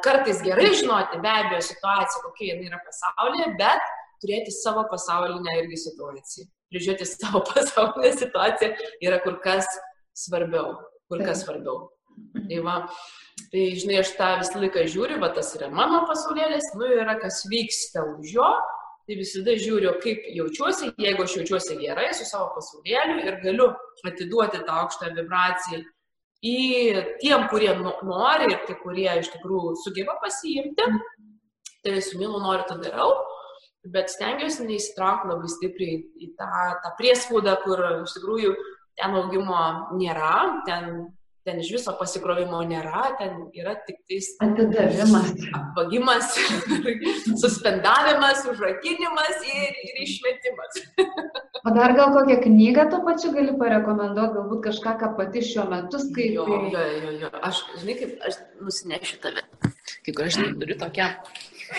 [0.05, 3.91] kartais gerai žinoti be abejo situaciją, kokia jinai yra pasaulyje, bet
[4.23, 6.47] turėti savo pasaulinę irgi situaciją.
[6.71, 9.67] Prižiūrėti savo pasaulinę situaciją yra kur kas
[10.17, 10.77] svarbiau.
[11.11, 11.87] Kur kas svarbiau.
[12.47, 12.81] Tai va,
[13.51, 17.43] Tai, žinai, aš tą visą laiką žiūriu, va tas yra mano pasaulėlis, nu yra kas
[17.47, 18.47] vyksta už jo,
[19.07, 23.69] tai visada žiūriu, kaip jaučiuosi, jeigu aš jaučiuosi gerai su savo pasaulėliu ir galiu
[24.09, 25.83] atiduoti tą aukštą vibraciją
[26.45, 26.57] į
[27.21, 30.87] tiem, kurie nori ir tie, kurie iš tikrųjų sugeba pasiimti,
[31.83, 33.11] tai su milu noriu tą darau,
[33.87, 36.49] bet stengiuosi neįsitraukti labai stipriai į tą,
[36.83, 38.55] tą priespaudą, kur iš tikrųjų
[38.97, 39.61] ten augimo
[39.97, 41.07] nėra, ten
[41.47, 46.33] ten iš viso pasikrovimo nėra, ten yra tik tais atidavimas, apvagimas,
[47.43, 50.81] suspendavimas, užrakinimas ir, ir išmetimas.
[51.67, 55.99] o dar gal kokią knygą to pačiu gali parekomenduoti, galbūt kažką, ką pati šiuo metu
[56.03, 56.33] skaitai.
[56.37, 57.31] Jo, jo, jo, jo.
[57.49, 59.43] Aš, žinai, kaip aš nusinešiu tave,
[60.05, 61.11] kai kur aš turiu tokią,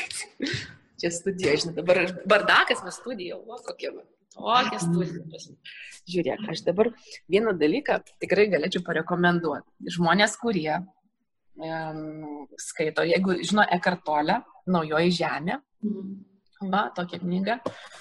[1.00, 3.94] čia studija, žinai, dabar bardakas mes studija, o kokie,
[4.36, 5.46] tokia studija
[6.08, 6.92] žiūrėk, aš dabar
[7.30, 9.92] vieną dalyką tikrai galėčiau parekomenduoti.
[9.96, 16.16] Žmonės, kurie um, skaito, jeigu žino Ekartolę, Naujoji Žemė, mhm.
[16.62, 17.58] Va, tokia knyga,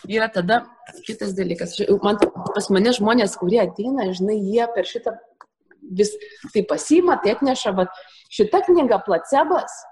[0.09, 0.63] yra tada
[1.05, 1.75] kitas dalykas.
[2.03, 2.17] Man,
[2.55, 5.17] pas mane žmonės, kurie ateina, žinai, jie per šitą
[5.97, 6.11] vis
[6.53, 8.01] tai pasima, tai atneša, bet
[8.33, 9.83] šita knyga placebas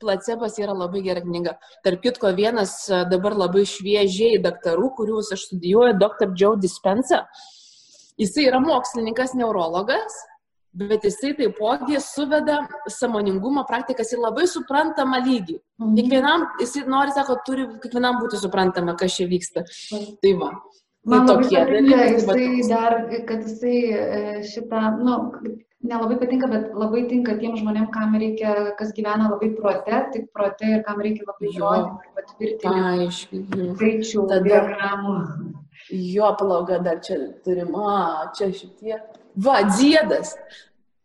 [0.00, 1.56] placebas yra labai gera knyga.
[1.84, 6.32] Tarp kitko, vienas e, dabar labai šviežiai daktarų, kuriuos aš studijuoju, dr.
[6.40, 7.26] Joe Dispensa.
[8.20, 10.16] Jisai yra mokslininkas, neurologas,
[10.72, 15.56] bet jisai taipogi suveda samoningumo praktikas į labai suprantamą lygį.
[15.80, 15.96] Mhm.
[15.98, 19.64] Kiekvienam, jisai nori, sako, turi kiekvienam būti suprantama, kas čia vyksta.
[20.22, 20.52] Tai va.
[21.10, 22.06] Man tai tokie dalykai.
[22.14, 25.14] Jisai dar, kad jisai e, šitą, nu,
[25.82, 30.68] nelabai patinka, bet labai tinka tiem žmonėm, kam reikia, kas gyvena labai prote, tik prote
[30.68, 33.06] ir kam reikia labai žodžių ir patvirtinimų.
[33.06, 33.40] Aišku.
[33.78, 35.16] Skaičių, diagramų.
[35.90, 39.00] Jo, palauga dar čia turima, čia šitie.
[39.36, 40.34] Va, dziedas.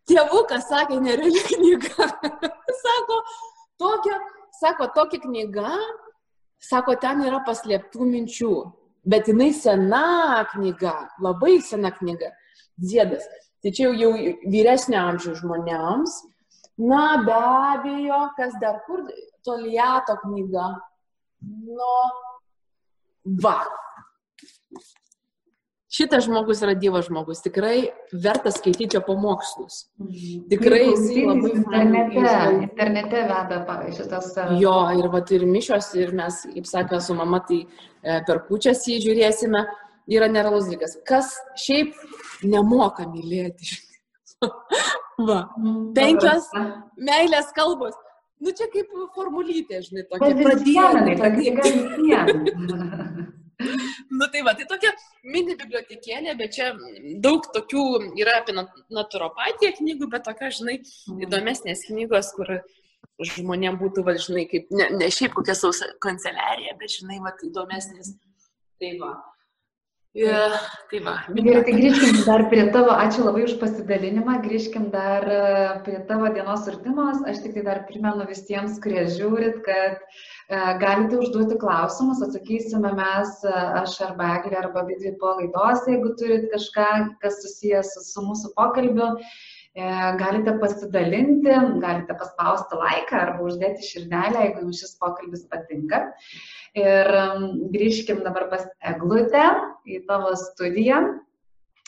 [0.10, 2.08] Tėvukas sakė, nereali knyga.
[2.86, 3.20] sako,
[3.82, 4.20] tokia,
[4.60, 5.72] sako, tokia knyga,
[6.62, 8.54] sako, ten yra paslėptų minčių.
[9.06, 12.32] Bet jinai sena knyga, labai sena knyga.
[12.82, 13.26] Dziedas.
[13.62, 14.12] Tai čia jau
[14.50, 16.16] vyresnio amžiaus žmonėms.
[16.86, 19.06] Na, be abejo, kas dar kur,
[19.46, 20.68] toliato knyga.
[21.46, 21.94] Nu,
[23.42, 23.60] va.
[25.96, 29.86] Šitas žmogus yra Dievo žmogus, tikrai vertas skaityti jo pamokslus.
[30.02, 30.42] Mhm.
[30.52, 32.24] Tikrai jis labai internete,
[32.66, 34.32] internete veda šitas.
[34.60, 38.84] Jo, ir, va, ir mišios, ir mes, kaip sakė, su mama, tai e, per kučias
[38.90, 39.66] jį žiūrėsime.
[40.18, 41.00] yra nerealus dalykas.
[41.08, 41.96] Kas šiaip
[42.44, 43.80] nemoka mylėti.
[45.30, 45.40] Va.
[45.58, 46.52] Mm, Penkios
[47.00, 47.96] meilės kalbos.
[48.44, 50.36] Nu čia kaip formulytė, žinai, tokia.
[50.36, 50.76] Bet vis
[54.20, 54.92] Nu tai va, tai tokia
[55.24, 56.72] mini bibliotekėlė, bet čia
[57.24, 57.86] daug tokių
[58.22, 60.80] yra apie nat- naturopatiją knygų, bet tokia, žinai,
[61.28, 62.58] įdomesnės knygos, kur
[63.32, 68.16] žmonėm būtų, va, žinai, kaip ne, ne šiaip kokia sausa kanceliarija, bet, žinai, va, įdomesnės.
[68.82, 69.14] Tai va.
[70.16, 70.46] Ja,
[70.88, 71.14] tai va.
[71.36, 75.40] Gerai, tai grįžkim dar prie tavo, ačiū labai už pasidalinimą, grįžkim dar e,
[75.84, 77.20] prie tavo dienos rutinos.
[77.28, 83.34] Aš tik tai dar primenu visiems, kurie žiūrit, kad e, galite užduoti klausimus, atsakysime mes,
[83.44, 86.88] e, aš arba Eglė, arba Vidvi po laidos, jeigu turit kažką,
[87.20, 89.12] kas susijęs su, su mūsų pokalbiu.
[89.76, 89.84] E,
[90.16, 91.52] Galite pasidalinti,
[91.84, 96.06] galite paspausti laiką arba uždėti širdelę, jeigu jums šis pokalbis patinka.
[96.76, 97.08] Ir
[97.72, 99.46] grįžkim dabar pas Eglutę
[99.88, 100.98] į tavo studiją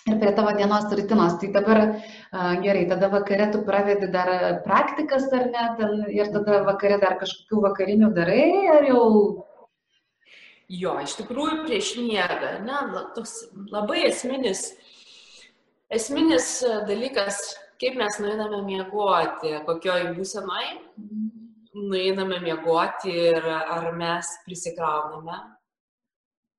[0.08, 1.36] ir prie tavo dienos rutinos.
[1.42, 1.82] Tai dabar
[2.64, 7.64] gerai, tada vakare tu pravedi dar praktikas ar ne, ten, ir tada vakare dar kažkokių
[7.68, 8.48] vakarinių darai,
[8.78, 9.04] ar jau...
[10.68, 13.38] Jo, iš tikrųjų prieš miegą, ne, toks
[13.72, 14.74] labai esminis,
[15.88, 16.50] esminis
[16.90, 17.40] dalykas,
[17.80, 20.74] kaip mes nueiname miegoti, kokioj būsenoj
[21.78, 25.38] nueiname miegoti ir ar mes prisikrauname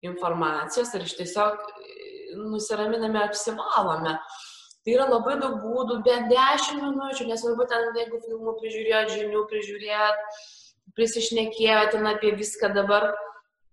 [0.06, 4.14] informacijos, ar iš tiesiog e, nusiraminame, apsivalome.
[4.84, 10.38] Tai yra labai daug būdų, bent 10 minučių, nesvarbu ten, jeigu filmų prižiūrėjot, žinių prižiūrėjot,
[10.96, 13.10] prisišnekėjot ten apie viską dabar,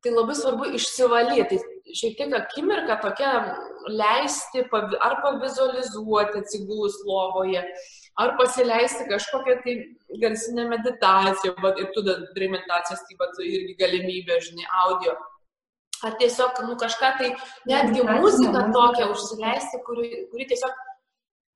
[0.04, 1.62] tai labai svarbu išsivalyti.
[1.62, 3.32] Tai šiek tiek akimirką tokia
[3.88, 4.66] leisti,
[5.06, 7.62] ar pavizualizuoti atsigulus lovoje,
[8.16, 9.76] ar pasileisti kažkokią tai
[10.22, 15.16] garsinę meditaciją, va, ir tu darai meditacijas, taip pat irgi galimybė, žinai, audio.
[16.06, 17.30] Ar tiesiog, nu, kažką tai,
[17.68, 20.84] netgi muziką tokią užsileisti, kuri, kuri tiesiog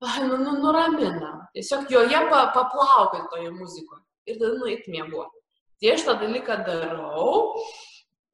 [0.00, 1.32] ai, nu, nu, nuramina.
[1.56, 5.36] Tiesiog joje pa, paplaukit toje muzikoje ir tada nueit miegoti.
[5.80, 7.36] Tai aš tą dalyką darau,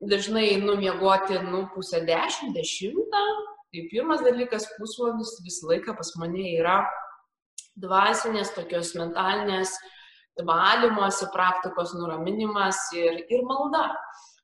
[0.02, 3.26] dažnai numiegoti, nu, pusę dešimt, dešimtą.
[3.70, 6.80] Tai pirmas dalykas, pusvalandis visą laiką pas mane yra
[7.80, 9.74] dvasinės, tokios mentalinės
[10.46, 13.90] valymosi praktikos nuraminimas ir, ir malda.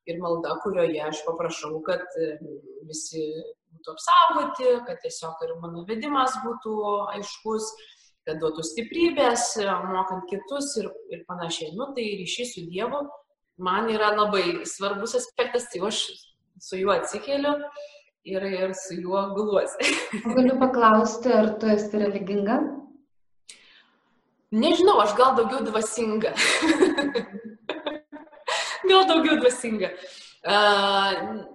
[0.09, 2.33] Ir malda, kurioje aš paprašau, kad e,
[2.89, 3.23] visi
[3.71, 6.73] būtų apsaugoti, kad tiesiog ir mano vedimas būtų
[7.13, 7.69] aiškus,
[8.27, 11.71] kad duotų stiprybės, e, mokant kitus ir, ir panašiai.
[11.79, 13.05] Nu, tai ryšys su Dievu
[13.63, 16.03] man yra labai svarbus aspektas, tai aš
[16.59, 17.55] su juo atsikeliu
[18.27, 19.87] ir, ir su juo guluosi.
[20.35, 22.59] Galiu paklausti, ar tu esi religinga?
[24.53, 26.35] Nežinau, aš gal daugiau dvasinga.
[28.91, 29.89] gal daugiau dvasinga.
[30.43, 31.47] Uh,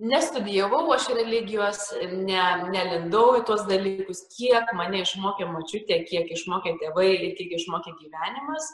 [0.00, 1.80] nestudijavau aš religijos,
[2.12, 7.96] ne, nelindau į tuos dalykus, kiek mane išmokė mačiutė, kiek išmokė tėvai ir kiek išmokė
[8.02, 8.68] gyvenimas.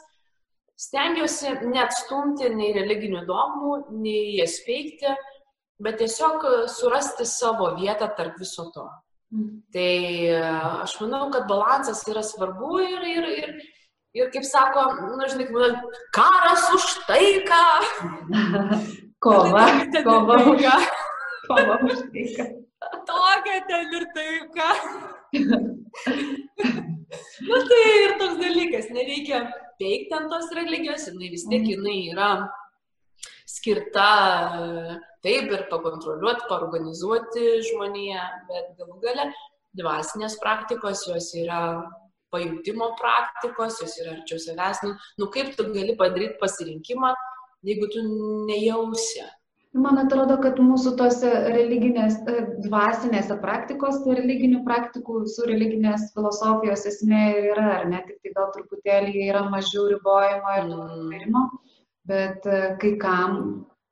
[0.77, 5.15] Stengiuosi neatstumti nei religinių dogmų, nei jas peikti,
[5.81, 6.43] bet tiesiog
[6.75, 8.85] surasti savo vietą tarp viso to.
[9.73, 9.95] Tai
[10.31, 10.43] e,
[10.83, 13.57] aš manau, kad balansas yra svarbu ir, ir, ir,
[14.15, 14.85] ir kaip sako,
[15.17, 15.81] na, žinai, kaip būna,
[16.15, 17.65] karas už taiką.
[19.25, 19.65] Kova,
[20.05, 20.77] kova už taika.
[21.49, 22.47] kova už taiką.
[23.07, 24.69] Tokia ten ir taika.
[27.47, 29.39] Na tai ir toks dalykas, nereikia
[29.79, 32.29] peikti ant tos religijos, jinai vis tiek jinai yra
[33.57, 34.07] skirta
[34.61, 39.29] e, taip ir pakontroliuoti, paorganizuoti žmoniją, bet galų gale
[39.77, 41.61] dvasinės praktikos, jos yra
[42.33, 44.83] pajūtimo praktikos, jos yra arčiau savęs.
[44.85, 47.13] Nu, nu kaip tu gali padaryti pasirinkimą,
[47.67, 48.05] jeigu tu
[48.49, 49.25] nejausi.
[49.77, 57.23] Man atrodo, kad mūsų tose religinės, e, dvasinėse praktikose, religinių praktikų, su religinės filosofijos esmė
[57.51, 60.71] yra, ar ne, tik tai gal truputėlį yra mažiau ribojimo ir
[61.27, 61.57] Mm.
[62.07, 63.41] Bet e, kai kam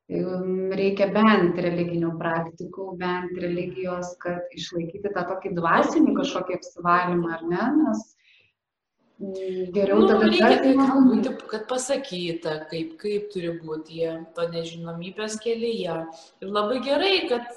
[0.08, 7.66] reikia bent religinių praktikų, bent religijos, kad išlaikyti tą tokį dvasinį kažkokį apsivalymą, ar ne,
[7.80, 8.04] nes
[9.18, 14.02] mm, geriau Nu, tada reikia tai kartais- gal būti, kad pasakyta, kaip, kaip turi būti
[14.04, 16.00] jie to nežinomybės kelyje.
[16.42, 17.50] Ir labai gerai, kad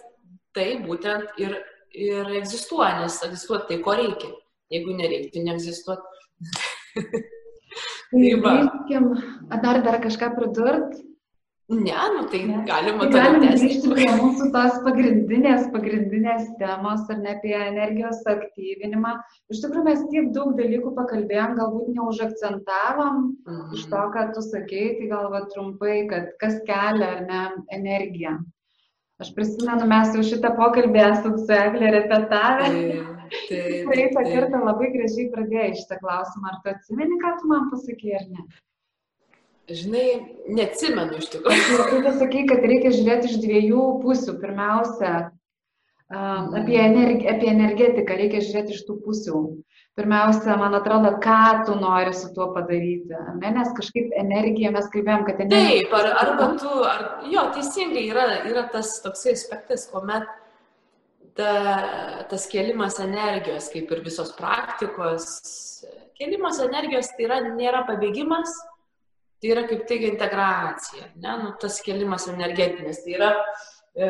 [0.56, 1.58] tai būtent ir,
[1.92, 4.32] ir egzistuoja, nes egzistuoti tai, ko reikia.
[4.72, 6.16] Jeigu nereiktų, neegzistuoti.
[8.10, 8.54] Tai Tai va.
[8.56, 9.12] grįžkim,
[9.50, 10.96] a, dar, dar kažką pridurt?
[11.68, 12.62] Ne, nu tai Ne.
[12.64, 13.66] galima Tai toliau tęsti.
[13.66, 19.10] grįžti prie mūsų tos pagrindinės, pagrindinės temos ar ne apie energijos aktyvinimą.
[19.52, 23.18] Iš tikrųjų, mes tiek daug dalykų pakalbėjom, galbūt neužakcentavom
[23.76, 24.12] iš to, Mhm.
[24.16, 27.42] ką tu sakei, tai gal va trumpai, kad kas kelia ar ne
[27.76, 28.38] energiją.
[29.20, 32.72] Aš prisimenu, mes jau šitą pokalbį esam su Eglė repetavę.
[33.88, 36.52] Praeitą kartą labai gražiai pradėjai šitą klausimą.
[36.52, 38.46] Ar tu atsimeni, ką tu man pasakėjai ar ne?
[39.78, 40.06] Žinai,
[40.56, 41.88] neatsimenu iš tikrųjų.
[41.90, 44.38] Tu pasakai, kad reikia žiūrėti iš dviejų pusių.
[44.40, 45.14] Pirmiausia,
[46.08, 49.42] apie, energi apie energetiką reikia žiūrėti iš tų pusių
[49.98, 53.14] pirmiausia, man atrodo, ką tu nori su tuo padaryti.
[53.40, 53.50] Ne?
[53.56, 55.86] Nes kažkaip energija, mes kalbėjom, kad energija.
[55.86, 60.28] Taip, ar, arba tu, ar, jo, teisingai yra, yra tas toksai aspektas, kuomet
[61.38, 61.52] ta,
[62.30, 65.28] tas kelimas energijos, kaip ir visos praktikos,
[66.18, 68.54] kelimas energijos tai yra, nėra pabėgimas,
[69.38, 71.36] tai yra kaip tik integracija, ne?
[71.44, 73.30] nu, tas kelimas energetinis, tai yra
[73.94, 74.08] e,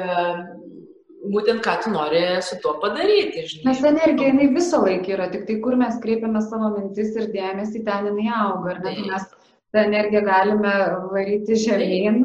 [1.28, 3.44] būtent ką tu nori su tuo padaryti.
[3.50, 3.66] Žinai.
[3.68, 7.84] Nes energija, jinai visą laiką yra, tik tai kur mes kreipiame savo mintis ir dėmesį,
[7.84, 8.78] ten jinai auga.
[8.78, 9.28] Ir net mes
[9.74, 10.74] tą energiją galime
[11.12, 12.24] varyti žemyn,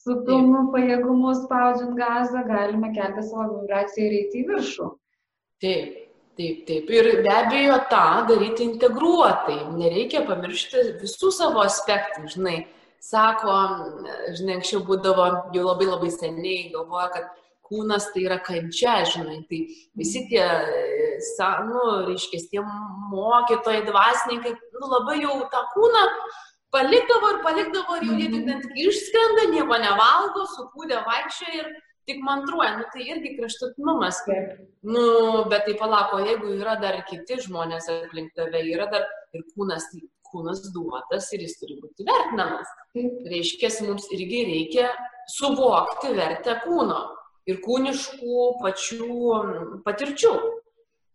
[0.00, 4.88] su pilnu pajėgumu spaudžiant gazą, galime kelti savo vibraciją ir eiti į viršų.
[5.60, 5.96] Taip,
[6.40, 6.92] taip, taip.
[6.96, 9.58] Ir be abejo tą daryti integruotai.
[9.76, 12.60] Nereikia pamiršti visų savo aspektų, žinai.
[13.00, 13.52] Sako,
[14.36, 17.30] žinai, anksčiau būdavo jau labai labai seniai, galvoja, kad
[17.70, 19.60] kūnas tai yra kančia, žinai, tai
[19.96, 20.42] visi tie,
[21.64, 22.64] nu, reiškia, tie
[23.14, 26.04] mokytojai, dvasininkai, nu, labai jau tą kūną
[26.74, 31.70] palikdavo ir palikdavo ir jau jie tik net išskrenda, nieko nevalgo, sukūdė vaikščia ir
[32.08, 34.22] tik mantruoja, nu, tai irgi kraštutinumas.
[34.82, 35.04] Nu,
[35.50, 39.06] bet tai palako, jeigu yra dar kiti žmonės aplink tave, yra dar
[39.36, 42.70] ir kūnas, tai kūnas duotas ir jis turi būti vertinamas.
[42.94, 44.90] Reiškia, mums irgi reikia
[45.30, 47.02] suvokti vertę kūno
[47.50, 49.12] ir kūniškų pačių
[49.86, 50.34] patirčių.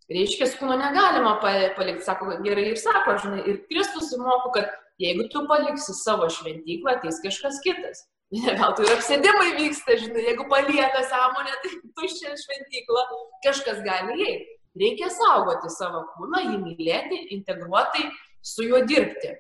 [0.06, 4.70] Reiškia, kūno negalima palikti, sako, gerai ir sako, žinai, ir Kristus įmoko, kad
[5.02, 8.06] jeigu tu paliksi savo šventyklą, ateis kažkas kitas.
[8.36, 13.04] Ne veltui ir apsėdimai vyksta, žinai, jeigu palieka sąmonę, tai tuščia šventykla,
[13.46, 14.56] kažkas gali įeiti.
[14.82, 18.10] Reikia saugoti savo kūną, jį mylėti, integruotai
[18.43, 19.36] su juo dirbti.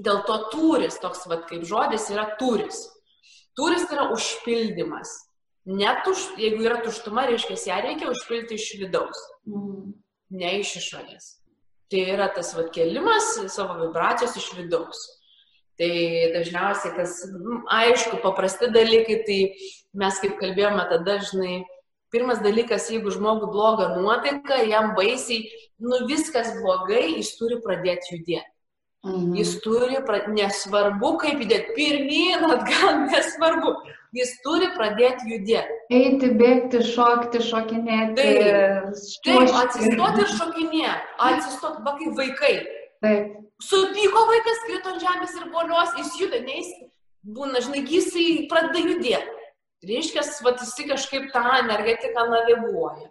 [0.00, 2.86] Dėl to turis, toks vad kaip žodis, yra turis.
[3.54, 5.12] Turis yra užpildymas
[5.66, 9.18] net už, jeigu yra tuštuma, reiškia, ją reikia užpilti iš vidaus,
[9.50, 9.90] mm.
[10.38, 11.26] ne iš išorės.
[11.90, 15.02] Tai yra tas vat, kelimas savo vibracijos iš vidaus.
[15.76, 15.92] Tai
[16.32, 19.40] dažniausiai tas, nu, aišku, paprasti dalykai, tai
[20.00, 21.60] mes kaip kalbėjome tada dažnai,
[22.14, 25.50] pirmas dalykas, jeigu žmogui bloga nuotaika, jam baisiai,
[25.82, 28.52] nu viskas blogai, jis turi pradėti judėti.
[29.06, 29.34] Mhm.
[29.38, 30.24] Jis turi, pra...
[30.32, 33.76] nesvarbu kaip judėti, pirmyn, atgal, nesvarbu
[34.16, 35.76] jis turi pradėti judėti.
[35.92, 38.16] Eiti, bėgti, šokti, šokinėti.
[38.18, 41.14] Taip, taip atsistoti ir šokinėti.
[41.28, 42.54] Atsistoti, va kaip vaikai.
[43.04, 43.34] Taip.
[43.66, 46.72] Supyko vaikas, krito ant žemės ir bolios, jis juda, neįs,
[47.36, 49.36] būna, žinai, jisai pradeda judėti.
[49.86, 53.08] Reiškia, va, jisai kažkaip tą energetiką naviguoja.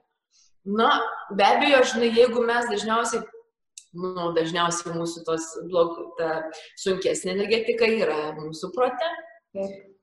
[0.65, 0.91] Na,
[1.31, 3.25] be abejo, žinai, jeigu mes dažniausiai,
[4.01, 6.29] nu, dažniausiai mūsų tos blog, ta
[6.81, 9.11] sunkesnė energetika yra mūsų prote.
[9.55, 9.94] Taip.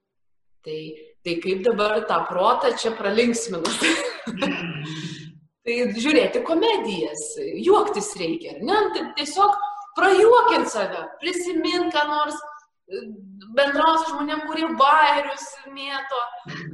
[0.62, 0.78] Tai,
[1.26, 3.80] tai kaip dabar tą protą čia pralinksminus.
[5.66, 7.24] tai žiūrėti komedijas,
[7.62, 8.78] juoktis reikia, ne?
[8.94, 9.56] Tai tiesiog
[9.98, 12.38] prajuokint save, prisimint, ką nors
[13.56, 16.20] bendraus žmonėm, kurie bairius mėto.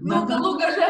[0.02, 0.88] Nu, galų gale,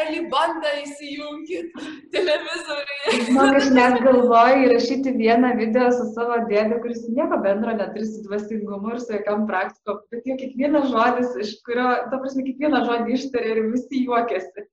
[0.00, 1.74] Eli bandą įsijunkit
[2.14, 3.24] televizoriuje.
[3.36, 8.22] Man aš net galvoju įrašyti vieną video su savo dėdė, kuris nieko bendro neturi su
[8.28, 13.18] dvasingumu ir su jokiam praktikom, bet jo kiekvienas žodis, iš kurio, ta prasme, kiekvieną žodį
[13.18, 14.66] ištarė ir visi juokėsi.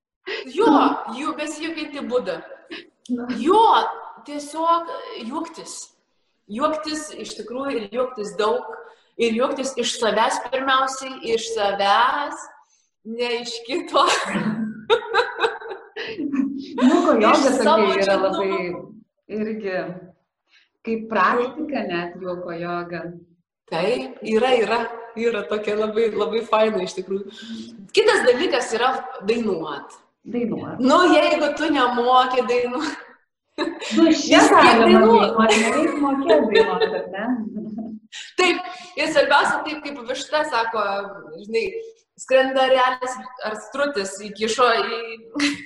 [0.54, 0.72] Jo,
[1.18, 2.42] jų besijuokinti būdą.
[3.40, 3.64] Jo,
[4.28, 4.90] tiesiog
[5.28, 5.78] juoktis.
[6.48, 8.68] Juoktis iš tikrųjų ir juoktis daug
[9.18, 12.44] ir juoktis iš savęs pirmiausiai, iš savęs,
[13.18, 14.04] ne iš kito.
[16.84, 18.52] nu, ko joga tokia yra labai
[19.28, 19.80] irgi
[20.88, 23.02] kaip praktika net joko joga.
[23.68, 24.78] Taip, yra, yra,
[25.20, 27.34] yra tokia labai, labai faina iš tikrųjų.
[27.96, 28.94] Kitas dalykas yra
[29.28, 29.98] dainuot.
[30.28, 30.80] Dainuot.
[30.80, 33.04] Nu, jeigu tu nemoki dainuot.
[33.98, 37.87] Nu, šiandien galima dainuoti, nereikia mokėti dainuoti, ne?
[38.40, 38.64] Taip,
[39.00, 40.84] ir svarbiausia, taip kaip višta sako,
[41.44, 41.66] žinai,
[42.18, 45.02] skrenda realis ar strutis įkišo į,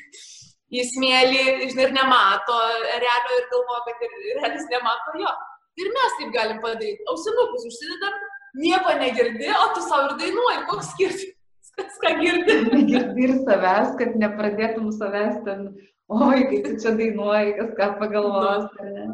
[0.80, 2.60] į smėlį, žinai, ir nemato
[3.04, 5.34] realio ir galvoja, kad ir realis nemato jo.
[5.80, 7.06] Ir mes taip galim padaryti.
[7.10, 8.18] Ausinukus užsidedam,
[8.60, 11.38] nieko negirdi, o tu savo ir dainuoji, koks skirtumas.
[11.80, 12.56] Kas ką girdi?
[12.90, 15.70] Girdi ir savęs, kad nepradėtum savęs ten,
[16.12, 18.66] oi, kai tu čia dainuoji, kas ką pagalvos.
[18.84, 19.06] Nu.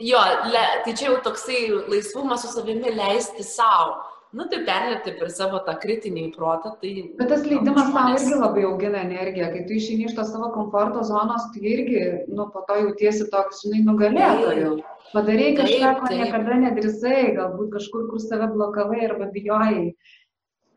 [0.00, 4.00] Jo, le, tai čia jau toksai laisvumas su savimi leisti savo.
[4.32, 6.70] nu tai perlėti per savo tą kritinį protą.
[6.80, 10.48] Tai, Bet tas leidimas tau irgi labai augina energiją, kai tu išeini iš to savo
[10.54, 12.00] komforto zonos, tu irgi,
[12.32, 14.72] nu, po to jautiesi toks, žinai, nugalėtoju.
[15.12, 19.90] Padarai kažką, ko niekada nedrisai, galbūt kažkur, kur save blokavai arba bijojai.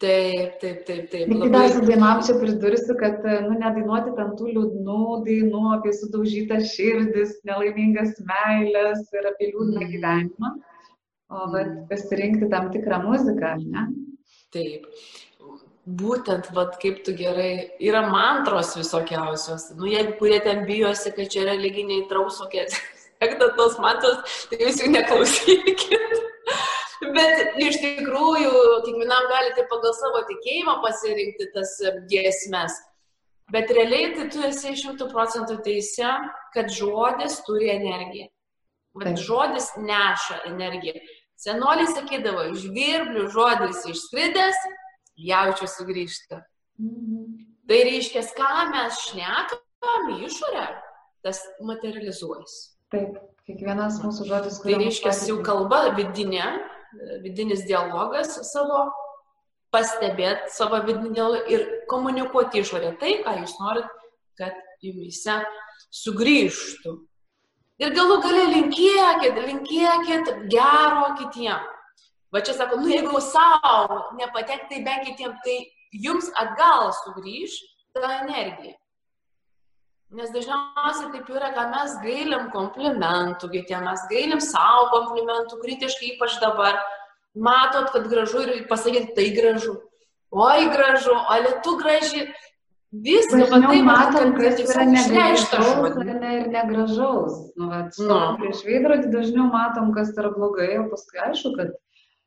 [0.04, 1.30] Taip, taip, taip, taip.
[1.32, 1.50] Labai...
[1.54, 7.38] dar su dainam čia pridursiu, kad, nu, nedainuoti ten tų liūdnų dainų apie sudaužytą širdis,
[7.48, 9.94] nelaimingas meilės ir apie liūdną mm.
[9.94, 10.52] gyvenimą,
[11.32, 11.78] o mm.
[11.92, 13.86] pasirinkti tam tikrą muziką, ne?
[14.52, 14.92] Taip.
[15.86, 19.70] Būtent, vad, kaip tu gerai, yra mantros visokiausios.
[19.80, 22.76] Nu, jeigu kurie ten bijosi, kad čia religiniai trausokės,
[23.24, 26.25] sektat tos mantros, tai jūs jų neklausykit.
[27.16, 28.52] Bet iš tikrųjų,
[28.86, 31.78] kiekvienam galite pagal savo tikėjimą pasirinkti tas
[32.12, 32.76] giesmes.
[33.54, 36.16] Bet realiai tai tu esi šimtų procentų teise,
[36.56, 38.28] kad žodis turi energiją.
[38.98, 40.98] Bet žodis neša energiją.
[41.40, 44.62] Senoliai sakydavo, žvirblių žodis išskridęs,
[45.20, 46.42] jaučiu sugrįžta.
[46.80, 47.26] Mhm.
[47.66, 50.66] Tai reiškia, ką mes šnekam išorę,
[51.26, 52.60] tas materializuojasi.
[52.94, 53.18] Taip,
[53.50, 54.76] kiekvienas mūsų žodis, kurį.
[54.76, 56.46] Tai reiškia, jau kalba vidinė,
[57.24, 58.86] vidinis dialogas savo,
[59.74, 63.90] pastebėti savo vidinį dialogą ir komunikuoti išorę tai, ką jūs norit,
[64.40, 65.42] kad jumise
[65.96, 66.96] sugrįžtų.
[67.84, 71.66] Ir galų gale linkėkit, linkėkit gero kitiem.
[72.32, 75.58] Va čia sako, nu jeigu savo nepatekti tai bent kitiem, tai
[75.92, 77.60] jums atgal sugrįž
[77.96, 78.76] ta energija.
[80.14, 86.38] Nes dažniausiai taip yra, kad mes gailim komplimentų kitiem, mes gailim savo komplimentų, kritiškai ypač
[86.44, 86.78] dabar.
[87.36, 89.80] Matot, kad gražu ir pasakyti, tai gražu.
[90.32, 92.28] Oi, gražu, o lietu graži.
[92.96, 97.34] Viską matai, matom, kas yra negražaus ne, ir negražaus.
[97.60, 98.20] Nu, vat, no.
[98.40, 101.74] Prieš veidrodį dažniau matom, kas yra blogai, o paskui aišku, kad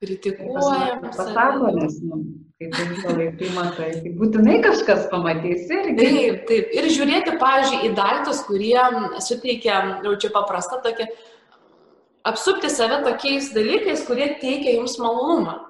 [0.03, 1.01] kritikuojam.
[1.03, 2.21] Pasako, nes, nu,
[2.59, 5.97] kai tu visą laiką matai, tai būtinai kažkas pamatys irgi.
[5.99, 6.75] Taip, taip.
[6.79, 8.77] Ir žiūrėti, pavyzdžiui, į daiktus, kurie
[9.25, 11.09] suteikia, jau čia paprasta tokia,
[12.29, 15.65] apsupti save tokiais dalykais, kurie teikia jums malonumą.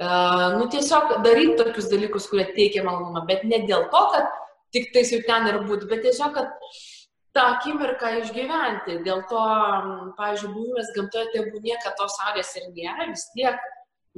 [0.00, 4.30] Uh, nu, tiesiog daryti tokius dalykus, kurie teikia malonumą, bet ne dėl to, kad
[4.72, 6.54] tik tais jau ten ir būtų, bet tiesiog, kad
[7.36, 9.00] tą akimirką išgyventi.
[9.06, 9.42] Dėl to,
[10.18, 13.60] pavyzdžiui, buvimas gamtoje tebūnie, kad tos saulės ir nėra, vis tiek,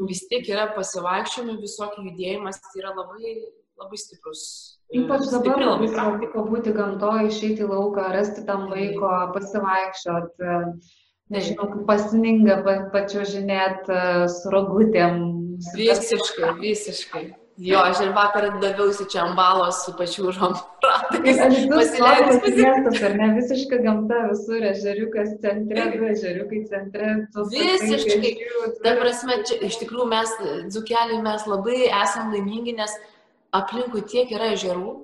[0.08, 3.34] vis tiek yra pasivaikščiojimai, visokių judėjimas, tai yra labai,
[3.82, 4.46] labai stiprus.
[4.92, 10.42] Ypač dabar labai svarbu pabūti gamtoje, išeiti į lauką, rasti tam laiko, pasivaikščiot,
[11.32, 12.60] nežinau, pasninga,
[12.92, 13.88] pačio žinėt
[14.32, 15.22] su rogutėm.
[15.76, 17.24] Visiškai, visiškai.
[17.60, 20.54] Jo, aš ir vakar daviausi čia ambalos su pačiūžom.
[20.82, 27.10] Pasileidus miestas, ar ne, visiška gamta visur, ežeriukas centre, du ežeriukai centre.
[27.52, 28.32] Visiškai.
[28.84, 30.32] Ta prasme, čia, iš tikrųjų mes,
[30.72, 32.94] dzukeliai, mes labai esam laimingi, nes
[33.52, 35.02] aplinkui tiek yra ežerų.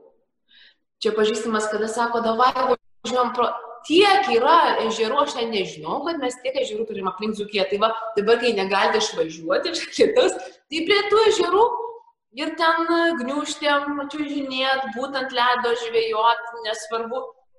[1.05, 3.51] Čia pažįstamas, kada sako, davai, važiuojam pro...
[3.86, 7.68] Tiek yra ežerų, aš ten nežinau, kad mes tiek ežerų turim aplink dzukiją.
[7.70, 10.34] Tai va, dabar, kai negalite išvažiuoti iš kitos,
[10.68, 11.62] tai prie tų ežerų
[12.39, 12.76] ir ten
[13.22, 17.18] gniužtėm, čiūžinėt, būtent ledo žvėjot, nesvarbu,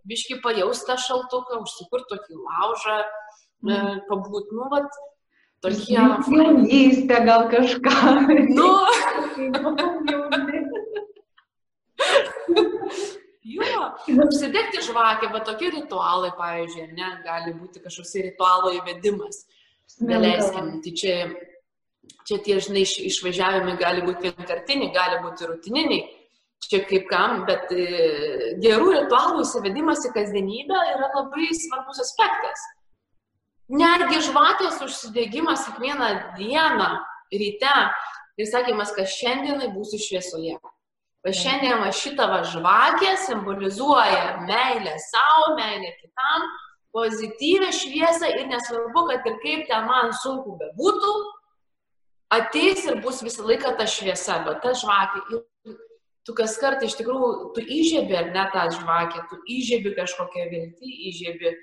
[0.09, 2.97] biški pajaustą šaltuką, užsikurti tokį laužą,
[3.65, 3.69] mm.
[3.69, 3.71] e,
[4.09, 4.89] pabūt, nu, vat,
[5.65, 5.97] tokie.
[5.99, 7.95] Jaunystė gal kažką.
[8.55, 8.69] Nu.
[13.59, 13.82] jo,
[14.25, 19.36] užsidegti žvakę, bet tokie ritualai, pavyzdžiui, ne, gali būti kažkoks ritualo įvedimas.
[20.05, 21.13] Neleiskim, tai čia
[22.28, 26.01] čia tie, žinai, išvažiavimai gali būti vienkartiniai, gali būti rutininiai,
[26.70, 27.86] čia kaip kam, bet e,
[28.62, 32.66] gerų ritualų įsivedimas į kasdienybę yra labai svarbus aspektas.
[33.70, 36.89] Netgi žvakės užsidėgymas kiekvieną dieną
[37.32, 37.76] ryte
[38.39, 40.57] ir sakymas, kad šiandienai būsiu šviesoje.
[41.26, 46.45] Va šiandien va šitą va žvakę simbolizuoja meilę savo, meilę kitam,
[46.95, 51.14] pozityvę šviesą ir nesvarbu, kad ir kaip ten man sunku bebūtų,
[52.34, 55.41] ateis ir bus visą laiką ta šviesa, bet ta žvakė.
[56.27, 60.91] Tu kas kartą iš tikrųjų, tu įžiebi ar ne tą žvakę, tu įžiebi kažkokią viltį,
[61.09, 61.53] įžiebi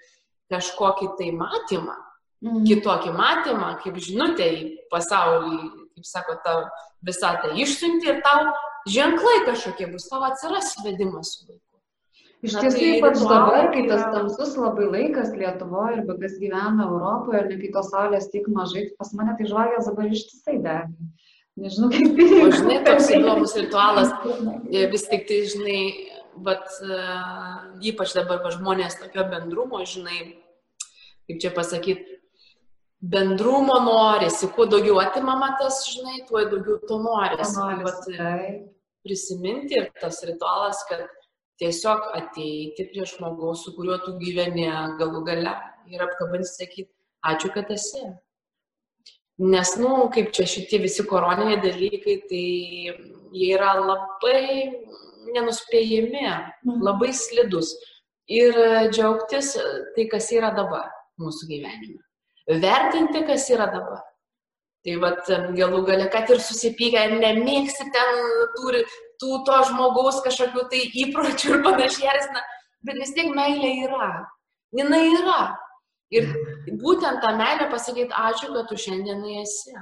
[0.51, 1.95] kažkokį tai matymą,
[2.43, 2.64] mm.
[2.67, 5.61] kitokį matymą, kaip žinutė į pasaulį,
[5.95, 6.57] kaip sako, ta
[7.07, 8.49] visą tai išsiunti ir tau
[8.91, 11.66] ženklai kažkokie bus, tau atsiras vedimas su laiku.
[12.45, 17.41] Iš tiesų, tai ypač dabar, kai tas tamsus labai laikas Lietuvoje arba kas gyvena Europoje,
[17.41, 20.82] ir ne kai tos saulės tik mažai, pas mane tai žvagės dabar ištisai dega.
[21.57, 22.26] Nežinau, kaip tai.
[22.45, 24.12] O žinai, toks įdomus ritualas,
[24.76, 25.80] e, vis tik tai, žinai,
[26.45, 30.20] bet uh, ypač dabar va, žmonės tokio bendrumo, žinai,
[31.24, 32.20] kaip čia pasakyti,
[33.01, 37.57] bendrumo norisi, kuo daugiau atimama tas, žinai, tuo daugiau to norisi.
[38.12, 38.41] Tai
[39.07, 41.07] prisiminti ir tas ritualas, kad
[41.61, 44.69] tiesiog ateiti prie žmogaus, su kuriuo tu gyveni
[45.01, 45.57] galų gale
[45.93, 46.91] ir apkabinti sakyti,
[47.27, 48.03] ačiū, kad esi.
[49.39, 52.45] Nes, na, nu, kaip čia šitie visi koroniniai dalykai, tai
[53.37, 54.73] jie yra labai
[55.35, 56.81] nenuspėjami, mhm.
[56.87, 57.75] labai slidus.
[58.33, 58.57] Ir
[58.91, 59.53] džiaugtis
[59.95, 60.89] tai, kas yra dabar
[61.23, 62.01] mūsų gyvenime.
[62.63, 64.01] Vertinti, kas yra dabar.
[64.87, 68.20] Tai vad galų gale, kad ir susipykę, nemėgsi ten
[68.55, 68.84] turi
[69.18, 72.20] tų to žmogaus kažkokių tai įpročių ir panašiai,
[72.87, 74.11] bet vis tiek meilė yra.
[74.76, 75.41] Jis yra.
[76.14, 76.28] Ir
[76.82, 79.74] būtent tą meilę pasakyti, ačiū, kad tu šiandienai esi.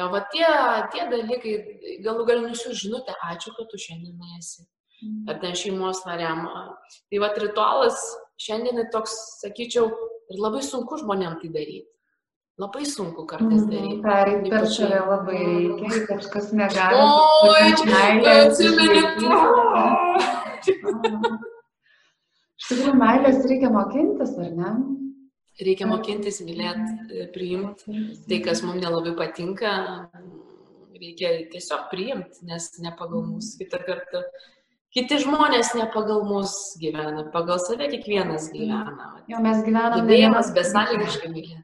[0.00, 0.48] O va tie,
[0.92, 1.54] tie dalykai,
[2.04, 4.66] galų gal nusiu žinutę, ačiū, kad tu šiandienai esi.
[5.28, 6.44] Ar ten šeimos nariam.
[7.08, 8.04] Tai va ritualas
[8.40, 9.88] šiandien toks, sakyčiau,
[10.32, 11.91] ir labai sunku žmonėm tai daryti.
[12.60, 13.96] Labai sunku kartais daryti.
[13.96, 16.98] Mm, Pereiti per šalia labai reikia, kažkas negali.
[17.48, 17.62] Oi,
[18.28, 19.38] atsimeni to.
[22.60, 24.74] Iš tikrųjų, meilės reikia mokintis, ar ne?
[25.64, 29.72] Reikia mokintis mylėti, priimti tai, kas mums nelabai patinka,
[31.00, 34.22] reikia tiesiog priimti, nes ne pagal mus kitą kartą.
[34.92, 39.14] Kiti žmonės ne pagal mus gyvena, pagal save kiekvienas gyvena.
[39.24, 40.04] Jo, mes gyvename.
[40.04, 41.62] Gebėjimas besąlygiškai mylėti.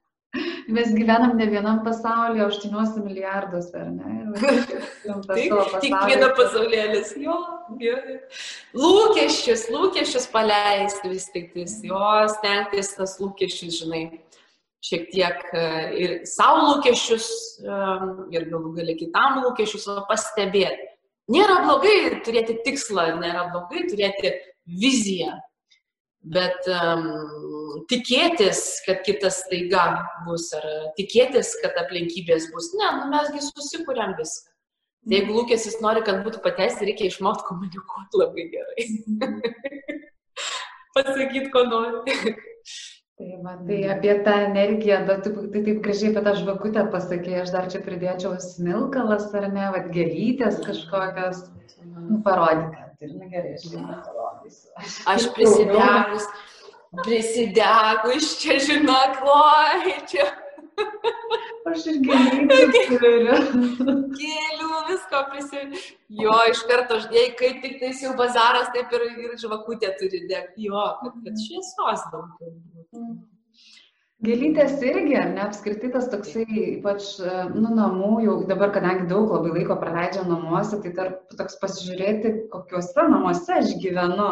[0.69, 4.17] Mes gyvenam ne vienam pasaulyje, aštuoniuose milijarduose, ar ne?
[6.11, 7.37] Viena pasaulėlis, jo,
[7.81, 8.19] gerai.
[8.77, 12.03] Lūkesčius, lūkesčius paleisti vis tik tais, jo,
[12.35, 14.03] stengtis tas lūkesčius, žinai,
[14.85, 15.65] šiek tiek e,
[16.03, 17.31] ir savo lūkesčius,
[17.65, 17.81] e,
[18.37, 20.93] ir galų gali kitam lūkesčius pastebėti.
[21.33, 24.37] Nėra blogai turėti tikslą, nėra blogai turėti
[24.69, 25.33] viziją,
[26.29, 27.07] Bet um,
[27.89, 29.85] tikėtis, kad kitas taiga
[30.27, 30.67] bus, ar
[30.99, 34.53] tikėtis, kad aplinkybės bus, ne, nu, mesgi susikūrėm viską.
[35.09, 38.87] Tai jeigu lūkėsis nori, kad būtų pateisti, reikia išmokti komunikuoti labai gerai.
[40.99, 42.17] Pasakyti, ko nori.
[43.19, 47.33] Tai, va, tai apie tą energiją, bet tai, tai taip gražiai apie tą žvakutę pasakė,
[47.41, 51.41] aš dar čia pridėčiau smilkalas ar ne, vad gelytės kažkokios,
[51.89, 52.21] nu,
[52.99, 54.71] parodyk ir na gerai, aš jums parodysiu.
[55.07, 56.27] Aš prisidegus,
[57.05, 60.27] prisidegus čia, žinok, loj, čia.
[61.69, 63.39] Aš ir gėlių.
[64.19, 65.81] Gėlių visko prisimenu.
[66.09, 70.69] Jo, iš karto, jei kaip tik tai jau bazaras, taip ir, ir žvakutė turi degti.
[70.69, 72.55] Jo, kad, kad šviesos daugiau.
[74.27, 76.43] Gėlytės irgi, ne, apskritai tas toksai,
[76.73, 77.05] ypač,
[77.55, 83.05] nu, namų, jau dabar, kadangi daug labai laiko praleidžia namuose, tai tarp, toks pasižiūrėti, kokiuose
[83.13, 84.27] namuose aš gyvenu.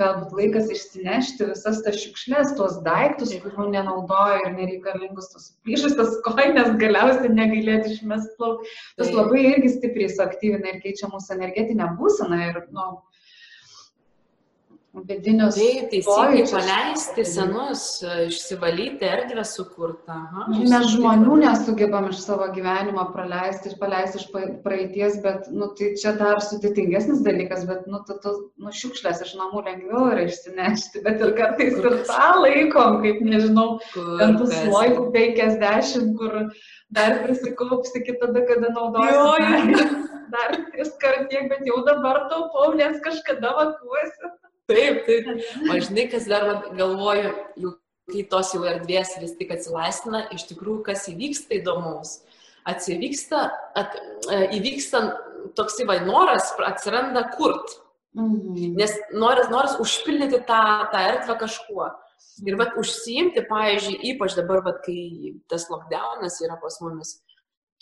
[0.00, 6.72] Galbūt laikas išsinešti visas tas šiukšlės, tuos daiktus, kurių nenaudoju ir nereikalingus, tos suplyšusios koinės,
[6.80, 8.64] galiausiai negalėti išmest plauk.
[8.96, 12.94] Tas labai irgi stipriai suaktyvina ir keičia mūsų energetinę būseną ir, nu,
[15.06, 15.56] vidinius.
[15.58, 17.82] Taip, teisingai paleisti senus,
[18.26, 20.16] išsivalyti erdvę sukurtą.
[20.18, 24.26] Aha, Mes žmonių nesugebam iš savo gyvenimo praleisti, paleisti iš
[24.64, 29.36] praeities, bet nu, tai čia dar sudėtingesnis dalykas, bet nu, tu, tu, nu, šiukšlės iš
[29.40, 33.68] namų lengviau yra išsinešti, bet ir kartais kur ir tą laikom, kaip nežinau,
[34.24, 36.40] ant tų slojų 50, kur
[36.94, 39.88] dar prisikaupsi iki tada, kada naudoji.
[40.28, 44.34] Dar tris kart tiek, bet jau dabar taupau, nes kažkada vakuosiu.
[44.68, 45.28] Taip, taip.
[45.72, 46.44] O žinai, kas dar
[46.76, 47.70] galvoju, jau
[48.08, 52.18] kai tos jau erdvės vis tik atsilaistina, iš tikrųjų, kas įvyksta įdomaus.
[52.68, 53.46] Atsivyksta,
[53.80, 53.96] at,
[54.28, 55.02] e, įvyksta
[55.56, 57.78] toksai va noras, atsiranda kurt.
[58.16, 58.74] Mhm.
[58.76, 60.60] Nes noras, noras užpildyti tą,
[60.92, 61.88] tą erdvę kažkuo.
[62.48, 67.16] Ir vat užsiimti, pavyzdžiui, ypač dabar, vat, kai tas lockdownas yra pas mumis,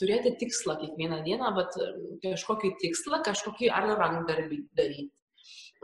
[0.00, 1.76] turėti tikslą kiekvieną dieną, vat,
[2.22, 5.10] kažkokį tikslą, kažkokį ar rankdarbį daryti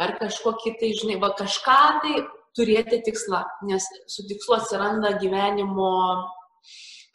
[0.00, 2.14] ar kažkokį tai, žinai, va kažką tai
[2.56, 5.92] turėti tikslą, nes su tikslu atsiranda gyvenimo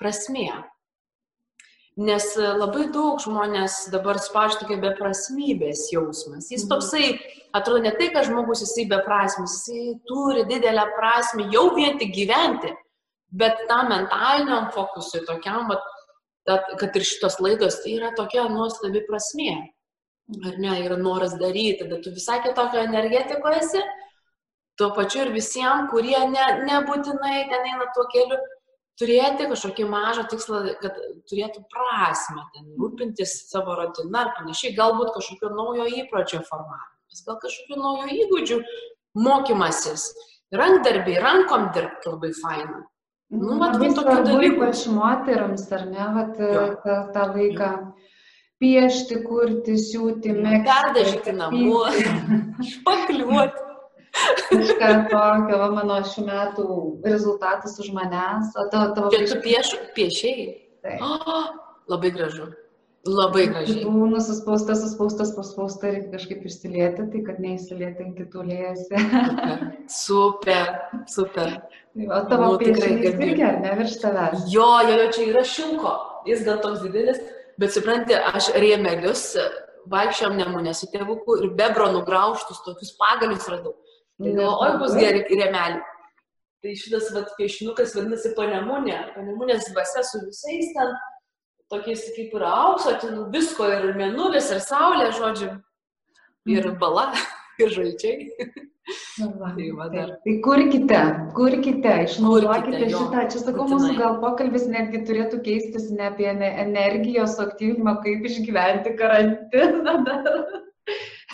[0.01, 0.49] prasmė.
[1.97, 6.51] Nes labai daug žmonės dabar spaudžia tokia beprasmybės jausmas.
[6.53, 6.69] Jis mhm.
[6.69, 7.07] toksai,
[7.57, 12.75] atrodo, ne tai, kad žmogus jisai beprasmis, jisai turi didelę prasme jau vien tik gyventi,
[13.33, 15.73] bet tam mentaliniam fokusui, tokiam,
[16.45, 19.57] kad ir šitos laidos, tai yra tokia nuostabi prasmė
[20.45, 23.81] ar ne, yra noras daryti, tada tu visai kitokio energetikoje esi,
[24.77, 28.37] tuo pačiu ir visiems, kurie ne, nebūtinai ten eina tuo keliu,
[28.97, 30.97] turėti kažkokį mažą tikslą, kad
[31.29, 37.79] turėtų prasme, ten rūpintis savo rutiną ar panašiai, galbūt kažkokio naujo įpročio formavimas, gal kažkokių
[37.81, 38.59] naujų įgūdžių
[39.27, 40.09] mokymasis,
[40.53, 42.83] rankdarbiai, rankom dirbti labai faina.
[43.33, 44.51] Nu, vat, labai va, tokių dalykų.
[44.55, 46.61] ypač moteriams, ar ne, vat, Jo.
[46.83, 47.71] tą, tą laiką
[48.61, 50.65] piešti, kurti, siūti, mėgti.
[50.67, 51.97] Perdažyti namus,
[52.73, 53.65] špakliuoti.
[54.49, 56.67] Kažką tokio, va, mano šių metų
[57.05, 60.47] rezultatas už manęs, o tavo tavo Čia tu pieš, piešiai.
[60.85, 61.03] Taip.
[61.05, 61.51] Oh,
[61.91, 62.47] labai gražu.
[63.07, 63.83] Labai gražiai.
[63.83, 69.03] Kitų nusispausta, suspausta, suspausta, reikia kažkaip išsilieti, tai kad neįsilieti ant kitų liejasi.
[70.01, 70.73] Super,
[71.11, 71.53] super.
[71.97, 74.49] O tavo Nu, tikrai irgi, ar ne, virš tavęs?
[74.51, 75.93] Jo, jo, jo, čia yra šilko.
[76.27, 77.21] Jis gal toks didelis,
[77.61, 79.33] bet supranti, aš rėmelius
[79.91, 83.75] vaikščiom nemunę su tėvuku ir bebro nugraužtus tokius pagalius radau.
[84.17, 85.83] Tai galvoju, oi, bus geri rėmeliai.
[86.65, 88.97] Tai šitas vat, piešinukas vadinasi panemunė.
[89.13, 90.95] Panemunės dvasia su visais ten,
[91.71, 95.51] tokiais kaip ir aukso, ten visko ir mėnulis, ir saulė, žodžiu,
[96.49, 97.11] ir bala,
[97.61, 98.31] ir žalčiai.
[99.19, 100.11] Nu va, Tai va dar.
[100.23, 100.99] Tai kurkite,
[101.35, 103.23] kurkite, išnaudokite šitą.
[103.33, 103.73] Čia sakau, būtinai.
[103.73, 109.97] mūsų gal pokalbis netgi turėtų keistis ne apie ne- energijos aktyvimą, kaip išgyventi karantiną.
[110.07, 110.37] dar.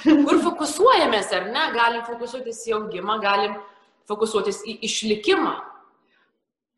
[0.03, 1.67] Kur fokusuojamės, ar ne?
[1.75, 3.53] Galim fokusuotis į augimą, galim
[4.09, 5.53] fokusuotis į išlikimą.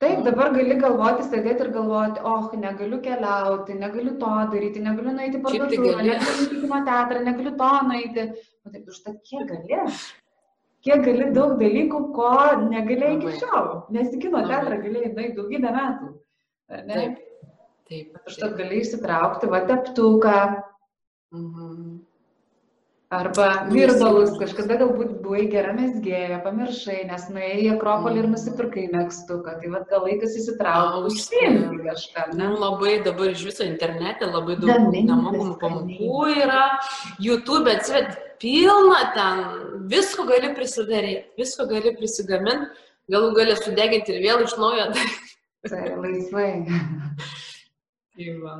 [0.03, 5.39] Taip, dabar gali galvoti, sėdėti ir galvoti, oh, negaliu keliauti, negaliu to daryti, negaliu nueiti
[5.39, 6.09] tai parduotuvę, gali.
[6.11, 8.25] negaliu į kino teatrą, negaliu to nueiti.
[8.67, 9.79] O taip, už tą kiek gali?
[10.85, 12.31] Kiek gali daug dalykų, ko
[12.67, 13.69] negalėjai iki šiol.
[13.95, 16.11] Nes į kino teatrą galėjai nueiti daugybę metų.
[16.69, 17.17] Taip.
[17.89, 18.19] Taip.
[18.29, 20.37] Užtat gali išsitraukti va teptuką
[21.35, 21.94] Mhm.
[23.15, 24.33] Arba virdalus.
[24.41, 28.33] Kažkada galbūt buvai gera mesgėja, pamiršai, nes nuėjai į Akropolį ir Mhm.
[28.35, 29.55] nusipirkai mėgstuką.
[29.61, 32.47] Tai va gal laikas įsitraukti, užsiimti kažką, ne?
[32.47, 36.63] Nu, labai dabar iš viso internete labai daug nemokamų pamokų yra,
[37.19, 39.43] YouTube atsivet pilna ten,
[39.87, 42.67] visko gali prisidaryti, visko gali prisigaminti,
[43.11, 44.91] galų gali sudeginti ir vėl iš naujo.
[45.65, 46.49] Tai laisvai.
[48.15, 48.55] Tai va.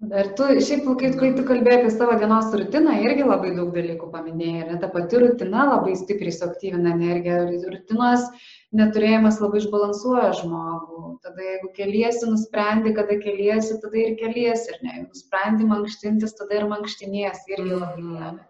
[0.00, 4.06] Ir tu, šiaip, kai, kai tu kalbėjai apie savo dienos rutiną, irgi labai daug dalykų
[4.14, 4.62] paminėjai.
[4.72, 7.42] Ir ta pati rutina labai stipriai suaktyvina energiją.
[7.74, 8.24] Rutinos
[8.80, 11.02] neturėjimas labai išbalansuoja žmogų.
[11.26, 14.72] Tada jeigu keliesi, nusprendi, kada keliesi, tada ir keliesi.
[14.72, 17.44] Ir ne, jeigu nusprendi mankštintis, tada ir mankštinies.
[17.52, 18.40] Irgi labai Mhm.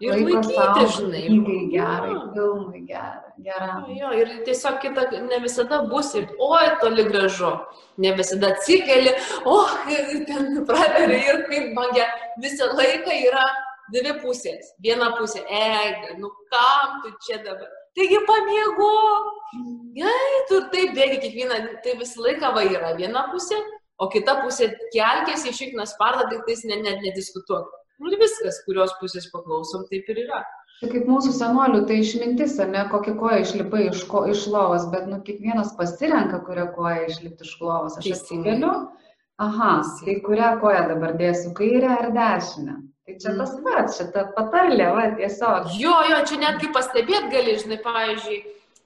[0.00, 1.20] Ir Laiko laikyti, žinai.
[1.26, 2.24] knygai gerai, Jo.
[2.34, 3.30] filmui gerai.
[3.46, 3.84] Gera.
[3.88, 7.52] Jo, ir tiesiog kita, ne visada bus ir, oi, toli gražu.
[7.98, 9.56] Ne visada atsikeli, o,
[10.26, 12.06] ten praveri ir kaip bangia.
[12.42, 13.44] Visą laiką yra
[13.92, 14.74] dvi pusės.
[14.82, 17.68] Viena pusė, ega, nu kam tu čia dabar?
[17.96, 18.92] Taigi pamiego.
[19.96, 23.56] Jei, tu ir taip bėgi kiekvieną, tai visą laiką va yra viena pusė,
[23.98, 27.64] o kita pusė kelkėsi iš ikną spardą, tik tais net, nediskutuok.
[27.64, 30.42] Nu ir viskas, kurios pusės paklausom, taip ir yra.
[30.80, 35.06] Tai kaip mūsų senolių, tai išmintis, ne, kokią koją išlipai iš, ko, iš lovos, bet
[35.08, 37.96] nu, kiekvienas pasirenka, kurią koją išlipti iš lovos.
[37.96, 38.72] Aš atsikeliu,
[39.40, 39.70] aha,
[40.04, 42.76] tai kurią koją dabar dėsiu, kairę ar dešinę.
[43.06, 43.64] Tai čia tas Mhm.
[43.64, 45.72] pats, šita patarlė, va, tiesiog.
[45.80, 48.38] Jo, jo, čia netgi pastebėt gali, žinai, pavyzdžiui,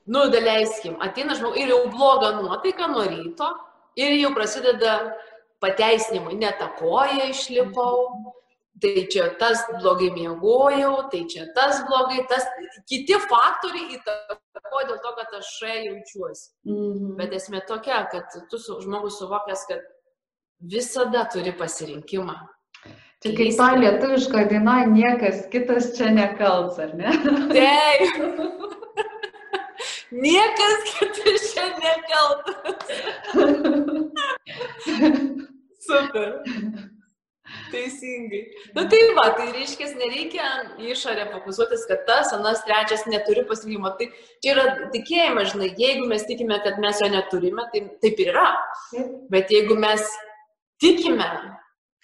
[0.06, 3.48] nu, daleiskim, ateina žmogus ir jau bloga nuotaika nuo ryto
[3.96, 5.16] ir jau prasideda
[5.60, 8.34] pateisinimai, ne tą koją išlipau,
[8.80, 12.44] tai čia tas blogai miegojau, tai čia tas blogai, tas
[12.88, 16.46] kiti faktoriai įtakoja dėl to, kad aš jaučiuosi.
[16.68, 17.16] Mhm.
[17.20, 19.80] Bet esmė tokia, kad tu su, žmogus suvokęs, kad
[20.60, 22.36] visada turi pasirinkimą.
[23.20, 27.10] Čia kaip ta lietuviška daina, niekas kitas čia nekalts, ar ne?
[27.52, 28.10] Taip.
[30.10, 32.82] Niekas kitas čia nekaltas.
[35.86, 36.28] Super.
[37.70, 38.40] Teisingai.
[38.74, 40.48] Na nu, tai va, tai reiškia, nereikia
[40.90, 43.92] išorę fokusuotis, kad tas, anas, trečias neturi pasirinkimo.
[43.98, 44.08] Tai
[44.42, 44.64] čia yra
[44.94, 48.48] tikėjimas, žinai, jeigu mes tikime, kad mes jo neturime, tai taip ir yra.
[49.32, 50.04] Bet jeigu mes
[50.82, 51.28] tikime,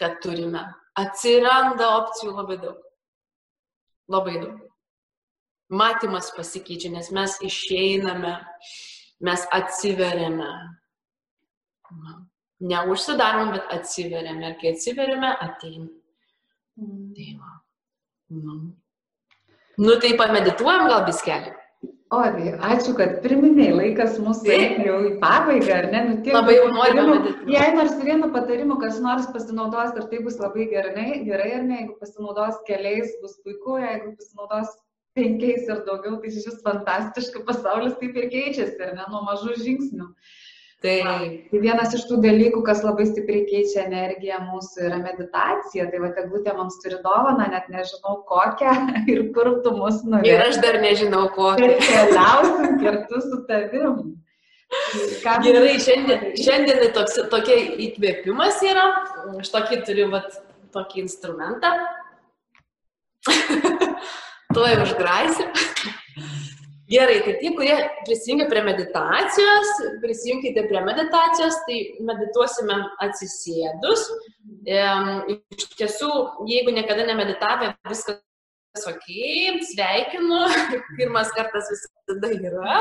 [0.00, 0.62] kad turime,
[0.98, 2.80] atsiranda opcijų labai daug.
[4.12, 4.62] Labai daug.
[5.66, 8.36] Matymas pasikeičia, nes mes išeiname,
[9.26, 10.52] mes atsiveriame.
[11.96, 12.16] Na,
[12.60, 14.50] Neužsidarom, bet atsiveriame.
[14.52, 15.86] Ir kai atsiveriame, ateina.
[16.80, 17.12] Mhm.
[17.16, 17.52] Tai va.
[18.26, 18.56] Nu.
[19.76, 21.54] nu tai pamedituojam gal biskelį.
[22.06, 26.02] O, tai ačiū, kad priminėjai, laikas mūsų jau į pabaigą, ar ne?
[26.06, 27.32] Nu, tiek Labai jau medituoti.
[27.50, 31.80] Jei nors vienu patarimu kas nors pasinaudos ir tai bus labai gerai, gerai ar ne,
[31.80, 34.70] jeigu pasinaudos keliais, bus puiku, jeigu pasinaudos
[35.18, 40.06] penkiais ir daugiau, tai šis fantastiškas pasaulis taip ir keičiasi, ar ne, nuo mažų žingsnių.
[40.84, 40.96] Tai
[41.56, 45.86] Tai vienas iš tų dalykų, kas labai stipriai keičia energiją mūsų, yra meditacija.
[45.92, 48.74] Tai va, teglutė mums turi dovaną, net nežinau kokią
[49.12, 50.42] ir kur tu mus ir nuveš.
[50.50, 51.54] aš dar nežinau, ko.
[51.60, 54.02] Bet keliausim kartu su tavim.
[55.22, 57.56] Ką Gerai, šiandien, šiandien toks, tokia
[57.86, 58.84] įkvėpimas yra.
[59.38, 60.36] Aš tokį turiu vat,
[60.74, 61.72] tokį instrumentą.
[64.54, 65.48] Tuo jau užgraisiu.
[66.86, 67.76] Gerai, tai tie, kurie
[68.06, 69.70] prisijungia prie meditacijos,
[70.04, 74.04] prisijunkite prie meditacijos, tai medituosime atsisėdus.
[74.70, 76.10] Iš tiesų,
[76.46, 79.08] jeigu niekada nemeditavę, viskas ok,
[79.72, 80.44] sveikinu,
[81.00, 82.78] pirmas kartas visada yra.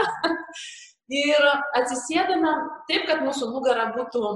[1.09, 2.53] Ir atsisėdame
[2.89, 4.35] taip, kad mūsų nugara būtų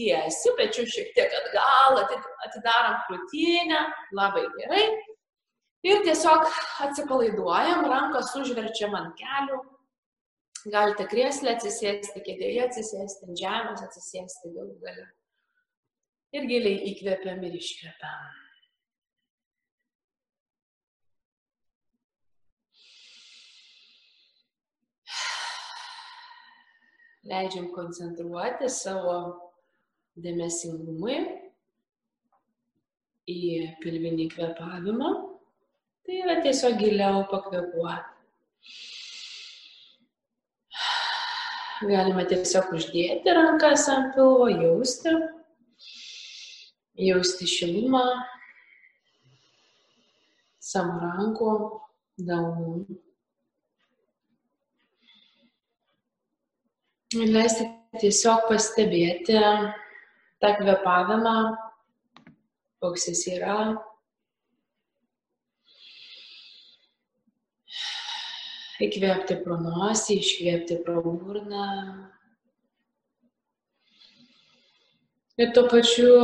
[0.00, 2.00] tiesi, pečių šiek tiek atgal,
[2.46, 3.84] atidarom krūtinę,
[4.16, 4.84] labai gerai.
[5.86, 6.44] Ir tiesiog
[6.86, 9.62] atsipalaiduojam, rankas užverčiam ant kelių.
[10.74, 15.08] Galite krėslę atsisėsti, kėdėje atsisėsti, ant žemės atsisėsti galų gale.
[16.36, 18.28] Ir giliai įkvepiam ir iškvepiam.
[27.30, 29.16] leidžiam koncentruoti savo
[30.20, 31.18] dėmesingumui
[33.30, 33.40] į
[33.84, 35.10] pilvinį kvepavimą.
[36.06, 38.16] Tai yra tiesiog giliau pakvepuoti.
[41.88, 45.14] Galime tiesiog uždėti rankas ant pilvo, jausti,
[47.00, 48.04] jausti šilumą
[50.70, 51.54] savo rankų,
[52.28, 52.74] delnų.
[57.32, 57.66] Leisti
[57.98, 59.40] tiesiog pastebėti
[60.40, 61.36] tą kvepavimą,
[62.84, 63.56] koks jis yra.
[68.80, 71.66] Įkvėpti pro nosį, iškvėpti pro burną.
[75.40, 76.14] Ir tuo pačiu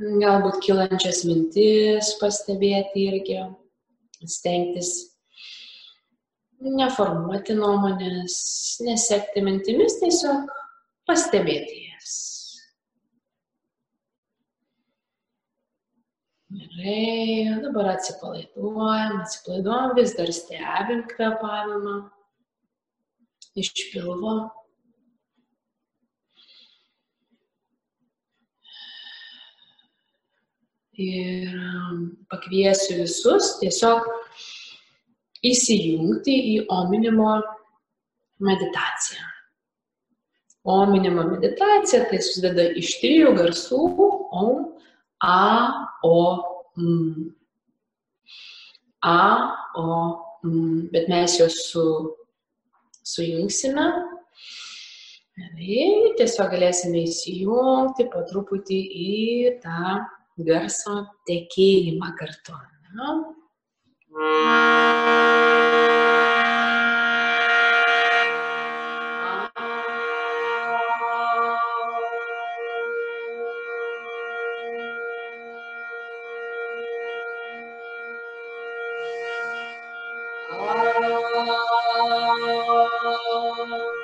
[0.00, 3.42] galbūt kilančias mintis pastebėti irgi,
[4.28, 4.96] stengtis
[6.60, 8.36] neformuoti nuomonės,
[8.84, 10.50] nesekti mintimis, tiesiog
[11.08, 12.14] pastebėti jas.
[16.56, 21.96] Gerai, dabar atsipalaiduojam, atsipalaiduojam, vis dar stebim kvepavimą
[23.60, 24.36] iš pilvo.
[31.06, 31.52] Ir
[32.32, 34.06] pakviesiu visus tiesiog
[35.50, 37.34] įsijungti į ominimo
[38.48, 39.28] meditaciją.
[40.76, 43.82] Ominimo meditacija tai susideda iš trijų garsų
[44.40, 44.64] om,
[45.22, 46.18] a, o,
[46.76, 47.34] m.
[49.02, 49.20] A,
[49.76, 49.86] o,
[50.44, 50.88] m.
[50.92, 51.86] Bet mes juos su,
[53.04, 53.86] sujungsime.
[55.60, 59.96] Ir tiesiog galėsime įsijungti po truputį į tą
[60.48, 62.56] garso tekėjimą kartu.
[81.36, 81.52] Ne?
[83.66, 83.95] Leidžiam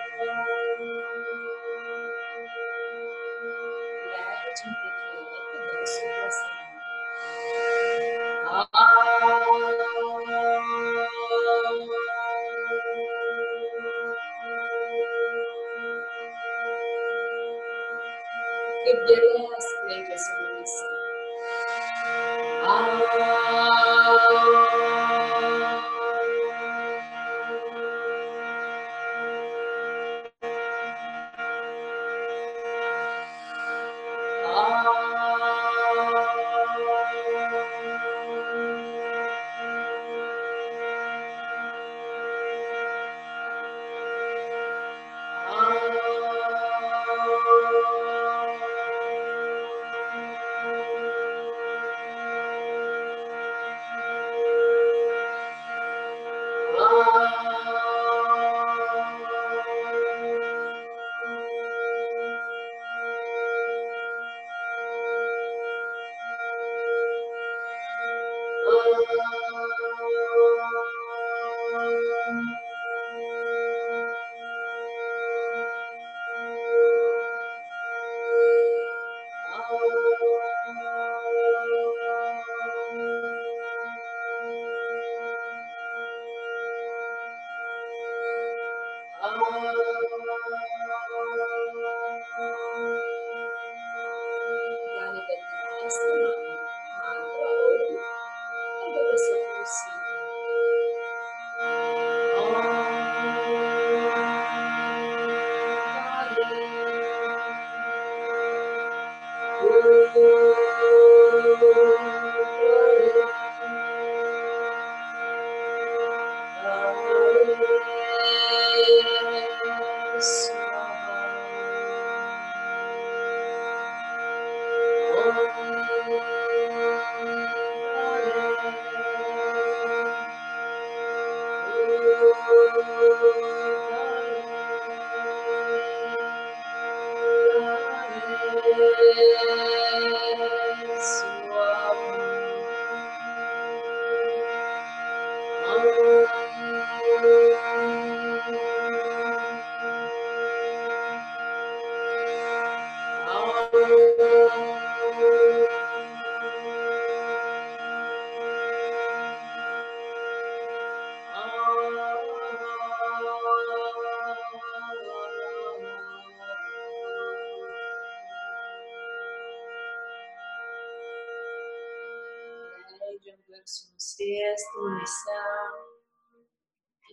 [174.76, 175.40] mumise.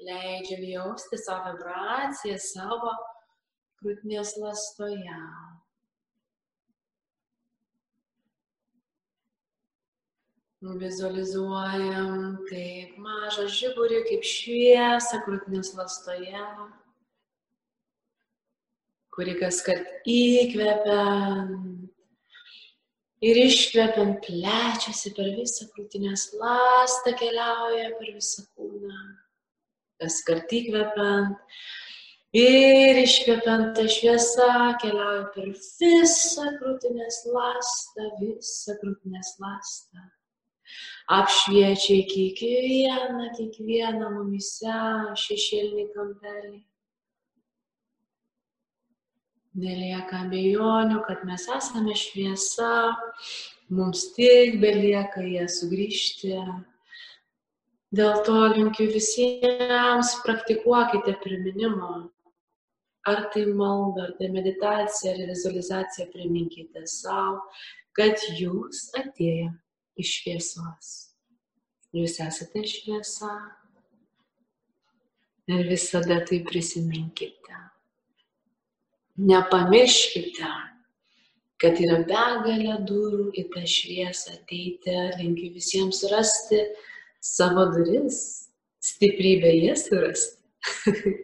[0.07, 2.91] Leidžiam jausti savo vibraciją savo
[3.81, 5.17] krūtinės lastoje.
[10.79, 16.45] Vizualizuojam kaip mažą žiburį, kaip šviesą krūtinės lastoje,
[19.15, 21.78] kuri kas kart įkvepiant
[23.25, 29.01] ir iškvepiant plečiasi per visą krūtinės lastą, keliauja per visą kūną.
[29.99, 31.35] Kas kart įkvepiant
[32.39, 34.53] ir iškvepiant tą šviesą
[34.83, 40.07] keliauja per visą krūtinės lastą, visą krūtinės lastą
[41.09, 44.75] apšviečia kiekvieną, kiekvieną mumise
[45.17, 46.59] šešėlinį kampelį.
[49.59, 52.71] Nelieka abejonių, kad mes esame šviesa,
[53.73, 56.37] mums tik belieka ją sugrįžti.
[57.99, 62.09] Dėl to linkiu visiems, praktikuokite priminimo.
[63.09, 67.39] Ar tai malda, ar tai meditacija, ar vizualizacija, priminkite savo,
[67.97, 69.49] kad jūs atėję
[69.99, 70.91] iš šviesos.
[71.95, 73.31] Jūs esate šviesa
[75.49, 77.57] ir visada tai prisiminkite.
[79.19, 80.47] Nepamirškite,
[81.59, 84.93] kad yra begalė durų į tą šviesą ateiti.
[85.19, 86.59] Linkiu visiems rasti
[87.19, 88.17] savo duris,
[88.79, 90.39] stiprybę jas surasti.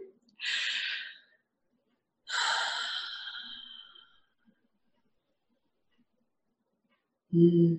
[7.32, 7.74] mm.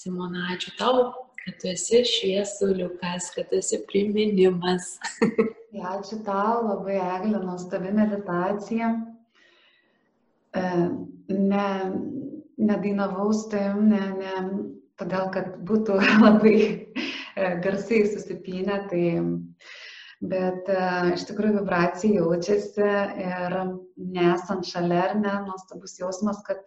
[0.00, 0.96] Simona, ačiū tau,
[1.40, 4.84] kad tu esi šviesuliukas, kad tu esi priminimas.
[5.76, 8.90] ja, ačiū tau, labai eglė, nuostabi meditacija.
[10.56, 10.64] E,
[11.30, 11.68] ne,
[12.70, 14.34] nedainavau su tavim, ne, ne,
[15.00, 19.04] todėl kad būtų labai e, garsiai susipinę, tai
[20.20, 22.88] bet uh, iš tikrųjų vibracija jaučiasi
[23.24, 23.54] ir
[23.96, 26.60] nesant šalia ar ne, nuostabus jausmas, kad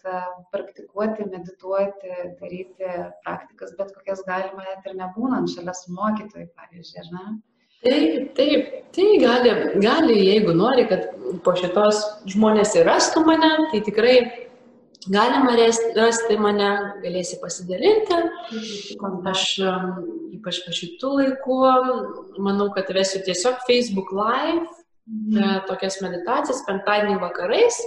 [0.49, 2.89] praktikuoti, medituoti, daryti
[3.21, 7.27] praktikas, bet kokias galima net ir nebūnant šalia su mokytojai, pavyzdžiui, ar ne?
[7.83, 9.51] Taip, taip, tai gali,
[9.83, 11.09] gali, jeigu nori, kad
[11.43, 11.99] po šitos
[12.31, 14.15] žmonės ir rastų mane, tai tikrai
[15.11, 15.55] galima
[15.97, 16.69] rasti mane,
[17.03, 18.19] galėsi pasidalinti.
[19.33, 19.43] Aš
[20.37, 21.57] ypač po šitų laikų,
[22.43, 24.63] manau, kad vesiu tiesiog Facebook Live,
[25.09, 25.65] mhm.
[25.67, 27.81] tokias meditacijas penktadienį vakarais.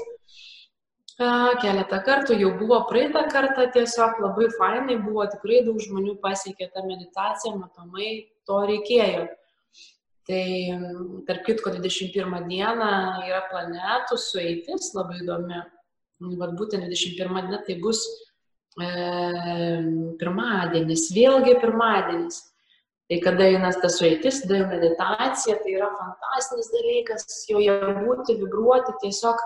[1.17, 6.85] Keletą kartų jau buvo praeitą kartą, tiesiog labai fainai buvo, tikrai daug žmonių pasiekė tą
[6.85, 8.11] meditaciją, matomai
[8.45, 9.25] to reikėjo.
[10.27, 10.45] Tai
[11.29, 12.93] tarp kitko 21 dieną
[13.29, 15.61] yra planetų sueitis labai įdomi
[16.21, 18.01] vat būtent 21 diena tai bus
[18.81, 18.89] e,
[20.21, 22.43] pirmadienis, vėlgi pirmadienis.
[23.07, 28.97] Tai kada eina tas sueitis, tada jau meditacija, tai yra fantastinis dalykas, joje būti, vibruoti,
[29.05, 29.45] tiesiog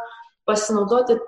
[0.49, 1.19] pasinaudoti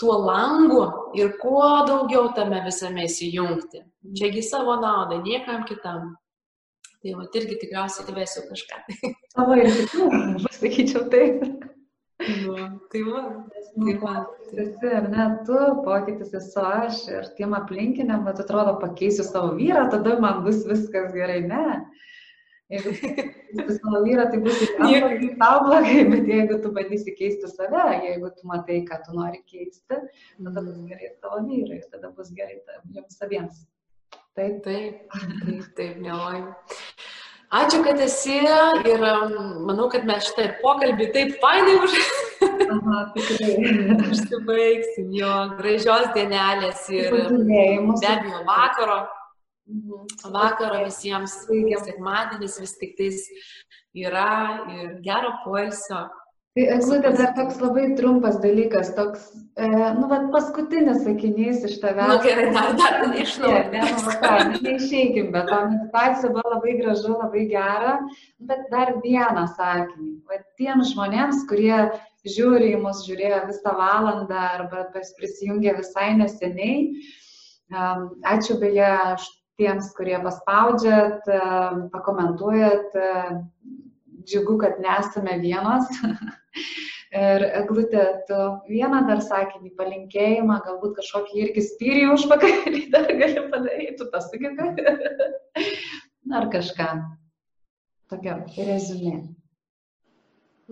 [0.00, 0.86] tuo langu
[1.18, 3.84] ir kuo daugiau tame visame įsijungti.
[4.16, 6.14] Čiagi savo naudai, niekam kitam.
[7.02, 8.76] Tai va, irgi tikriausiai įvesiu kažką.
[9.34, 10.08] Savo ir kitų,
[10.44, 11.40] pasakyčiau taip.
[12.22, 12.54] Nu,
[12.92, 13.22] tai va,
[13.74, 14.12] tai va.
[14.52, 19.88] Esi, ar ne, tu pokytis esu aš ir tiem aplinkiniam, bet atrodo, pakeisiu savo vyrą,
[19.90, 21.40] tada man bus viskas gerai.
[21.48, 21.64] Ne.
[22.72, 27.82] Jeigu keisti savo vyrą, tai bus tik tau blogai, bet jeigu tu bandysi keisti save,
[28.06, 30.86] jeigu tu matai, ką tu nori keisti, tada bus mm.
[30.92, 32.60] gerai tavo vyrui, tada bus gerai
[32.94, 33.64] jums abiems.
[34.32, 36.44] Taip, taip, taip, taip, mieloji.
[37.52, 38.38] Ačiū, kad esi
[38.88, 39.34] ir um,
[39.68, 41.96] manau, kad mes šitą pokalbį taip fainai už...
[44.08, 47.60] užsibaigsim jo gražios dienelės ir be
[48.08, 49.02] abejo vakaro.
[49.68, 50.08] Mhm.
[50.32, 51.36] Vakaro visiems,
[51.84, 53.20] sekmadienis vis tik tais
[53.92, 56.06] yra ir gero poilsio.
[56.52, 59.22] Tai eglutė dar toks labai trumpas dalykas, toks,
[59.56, 62.10] e, nu, bet paskutinis sakinys iš tavęs.
[62.10, 63.70] Na nu, gerai, dar, dar neišnaudoju.
[63.72, 67.94] Ne, nu, ką, ne, neišeikim, bet to meditacija buvo labai gražu, labai gera,
[68.50, 70.12] bet dar vieną sakinį.
[70.28, 71.78] Va tiem žmonėms, kurie
[72.34, 76.82] žiūri į mus, žiūrėjo visą valandą arba prisijungė visai neseniai,
[77.72, 78.92] um, ačiū beje
[79.56, 83.00] tiems, kurie paspaudžiat, um, pakomentuojat.
[83.08, 83.42] Um,
[84.22, 85.88] džiugu, kad nesame vienos.
[87.12, 88.38] Ir eglutė, tu
[88.70, 94.86] vieną dar sakinį, palinkėjimą, galbūt kažkokį irgi spyrį užpakalį dar gali padaryti, tu tas sugebi.
[96.38, 96.88] Ar kažką.
[98.12, 99.16] Tokia rezumė.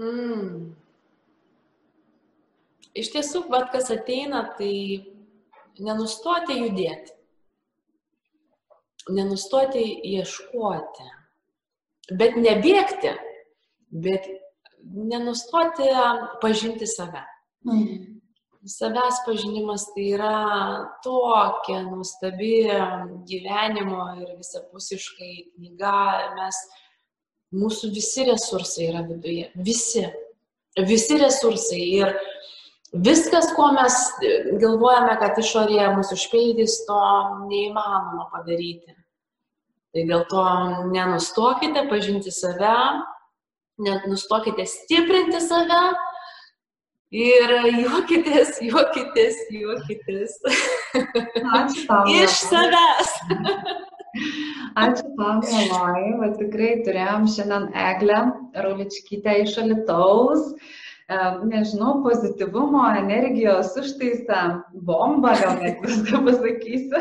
[0.00, 0.74] Mm.
[2.96, 4.74] Iš tiesų, bet kas ateina, tai
[5.80, 7.16] nenustoti judėti.
[9.08, 11.06] nenustoti ieškoti,
[12.20, 13.14] bet nebėgti,
[14.04, 14.28] bet
[14.84, 15.88] nenustoti
[16.42, 17.22] pažinti save.
[17.66, 18.20] Mm.
[18.68, 20.34] Savęs pažinimas tai yra
[21.04, 22.66] tokia nuostabi
[23.28, 26.00] gyvenimo ir visapusiškai knyga.
[26.36, 26.58] Mes,
[27.56, 29.48] mūsų visi resursai yra viduje.
[29.56, 30.04] Visi.
[30.76, 31.80] Visi resursai.
[32.02, 32.12] Ir
[32.92, 33.96] viskas, ko mes
[34.60, 37.00] galvojame, kad išorėje mūsų užpildys, to
[37.48, 38.92] neįmanoma padaryti.
[39.90, 40.44] Tai dėl to
[40.92, 42.76] nenustokite pažinti save,
[43.80, 45.82] nenustokite stiprinti save
[47.10, 47.52] ir
[47.82, 50.36] juokitės, juokitės, juokitės.
[50.94, 52.04] Ačiū tau.
[52.20, 53.14] Iš savęs.
[54.84, 56.30] Ačiū tau, Mieloji.
[56.38, 58.20] Tikrai turėjom šiandien Eglę
[58.54, 60.52] Rauličkytę iš Alitaus.
[61.10, 64.42] Nežinau, pozityvumo, energijos užtaisą,
[64.86, 67.00] bombą, gal net viską pasakysiu.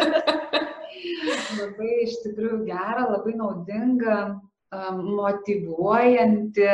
[1.60, 4.16] labai iš tikrųjų gera, labai naudinga
[4.72, 6.68] motivuojanti,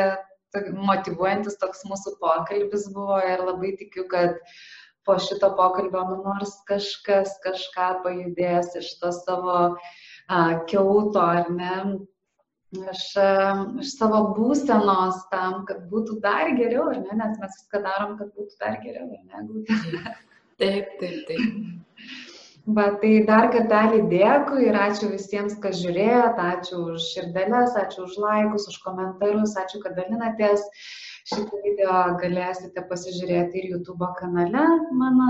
[0.88, 4.36] motivuojantis toks mūsų pokalbis buvo ir labai tikiu, kad
[5.06, 9.56] po šito pokalbio nu, nors kažkas kažką pajudės iš to savo
[10.28, 10.38] a,
[10.70, 11.74] keuto ar ne,
[12.76, 13.04] iš,
[13.84, 18.32] iš savo būsenos tam, kad būtų dar geriau, ar ne, nes mes viską darom, kad
[18.34, 20.16] būtų dar geriau, ar ne?
[20.56, 21.85] Taip, taip, taip.
[22.66, 28.16] Va, tai dar kartelį dėkui ir ačiū visiems, kas žiūrėjot, ačiū už širdelės, ačiū už
[28.18, 30.64] laikus, už komentarus, ačiū, kad dalinatės.
[31.26, 34.60] Šitą video galėsite pasižiūrėti ir YouTube kanale
[34.94, 35.24] mano.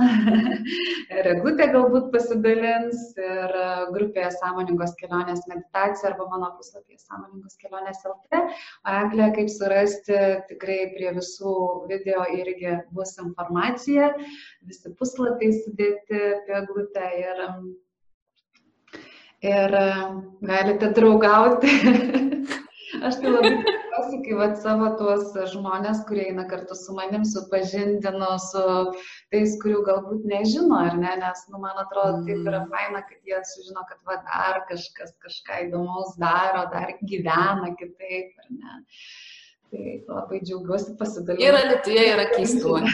[1.27, 3.55] Regutė galbūt pasidalins ir
[3.95, 8.43] grupėje Sąmoningos kelionės meditacija arba mano puslapyje Sąmoningos kelionės LT.
[8.85, 10.21] O Eglė, kaip surasti,
[10.51, 11.57] tikrai prie visų
[11.89, 14.13] video irgi bus informacija,
[14.69, 17.43] visi puslapiai sudėti apie glutę ir,
[19.57, 19.81] ir
[20.53, 21.73] galite draugauti.
[23.05, 28.31] Aš tai labai tikiuosi, kai vat, savo tuos žmonės, kurie eina kartu su manim, supažindinu
[28.47, 28.63] su
[29.35, 32.71] tais, kurių galbūt nežino, ar ne, nes, nu, man atrodo, taip yra mm.
[32.73, 38.49] faina, kad jie sužino, kad va, dar kažkas kažką įdomaus daro, dar gyvena kitaip, ar
[38.57, 38.81] ne.
[39.75, 41.45] Tai labai džiaugiuosi pasidalinimu.
[41.45, 42.93] Ir Lietuvoje yra keistuolių.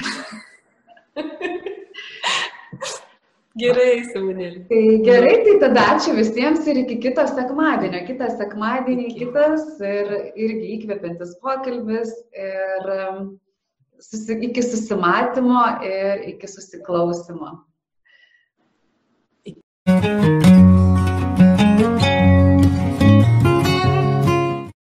[3.61, 4.62] Gerai, Samonėlė.
[4.70, 8.01] Tai gerai, tai tada ačiū visiems ir iki kito sekmadienio.
[8.09, 9.27] Kitą sekmadienį iki.
[9.27, 13.31] kitas ir irgi įkvepiantis pokalbis ir um,
[14.01, 17.59] susi, iki susimatymo ir iki susiklausimo.
[19.53, 20.82] Iki.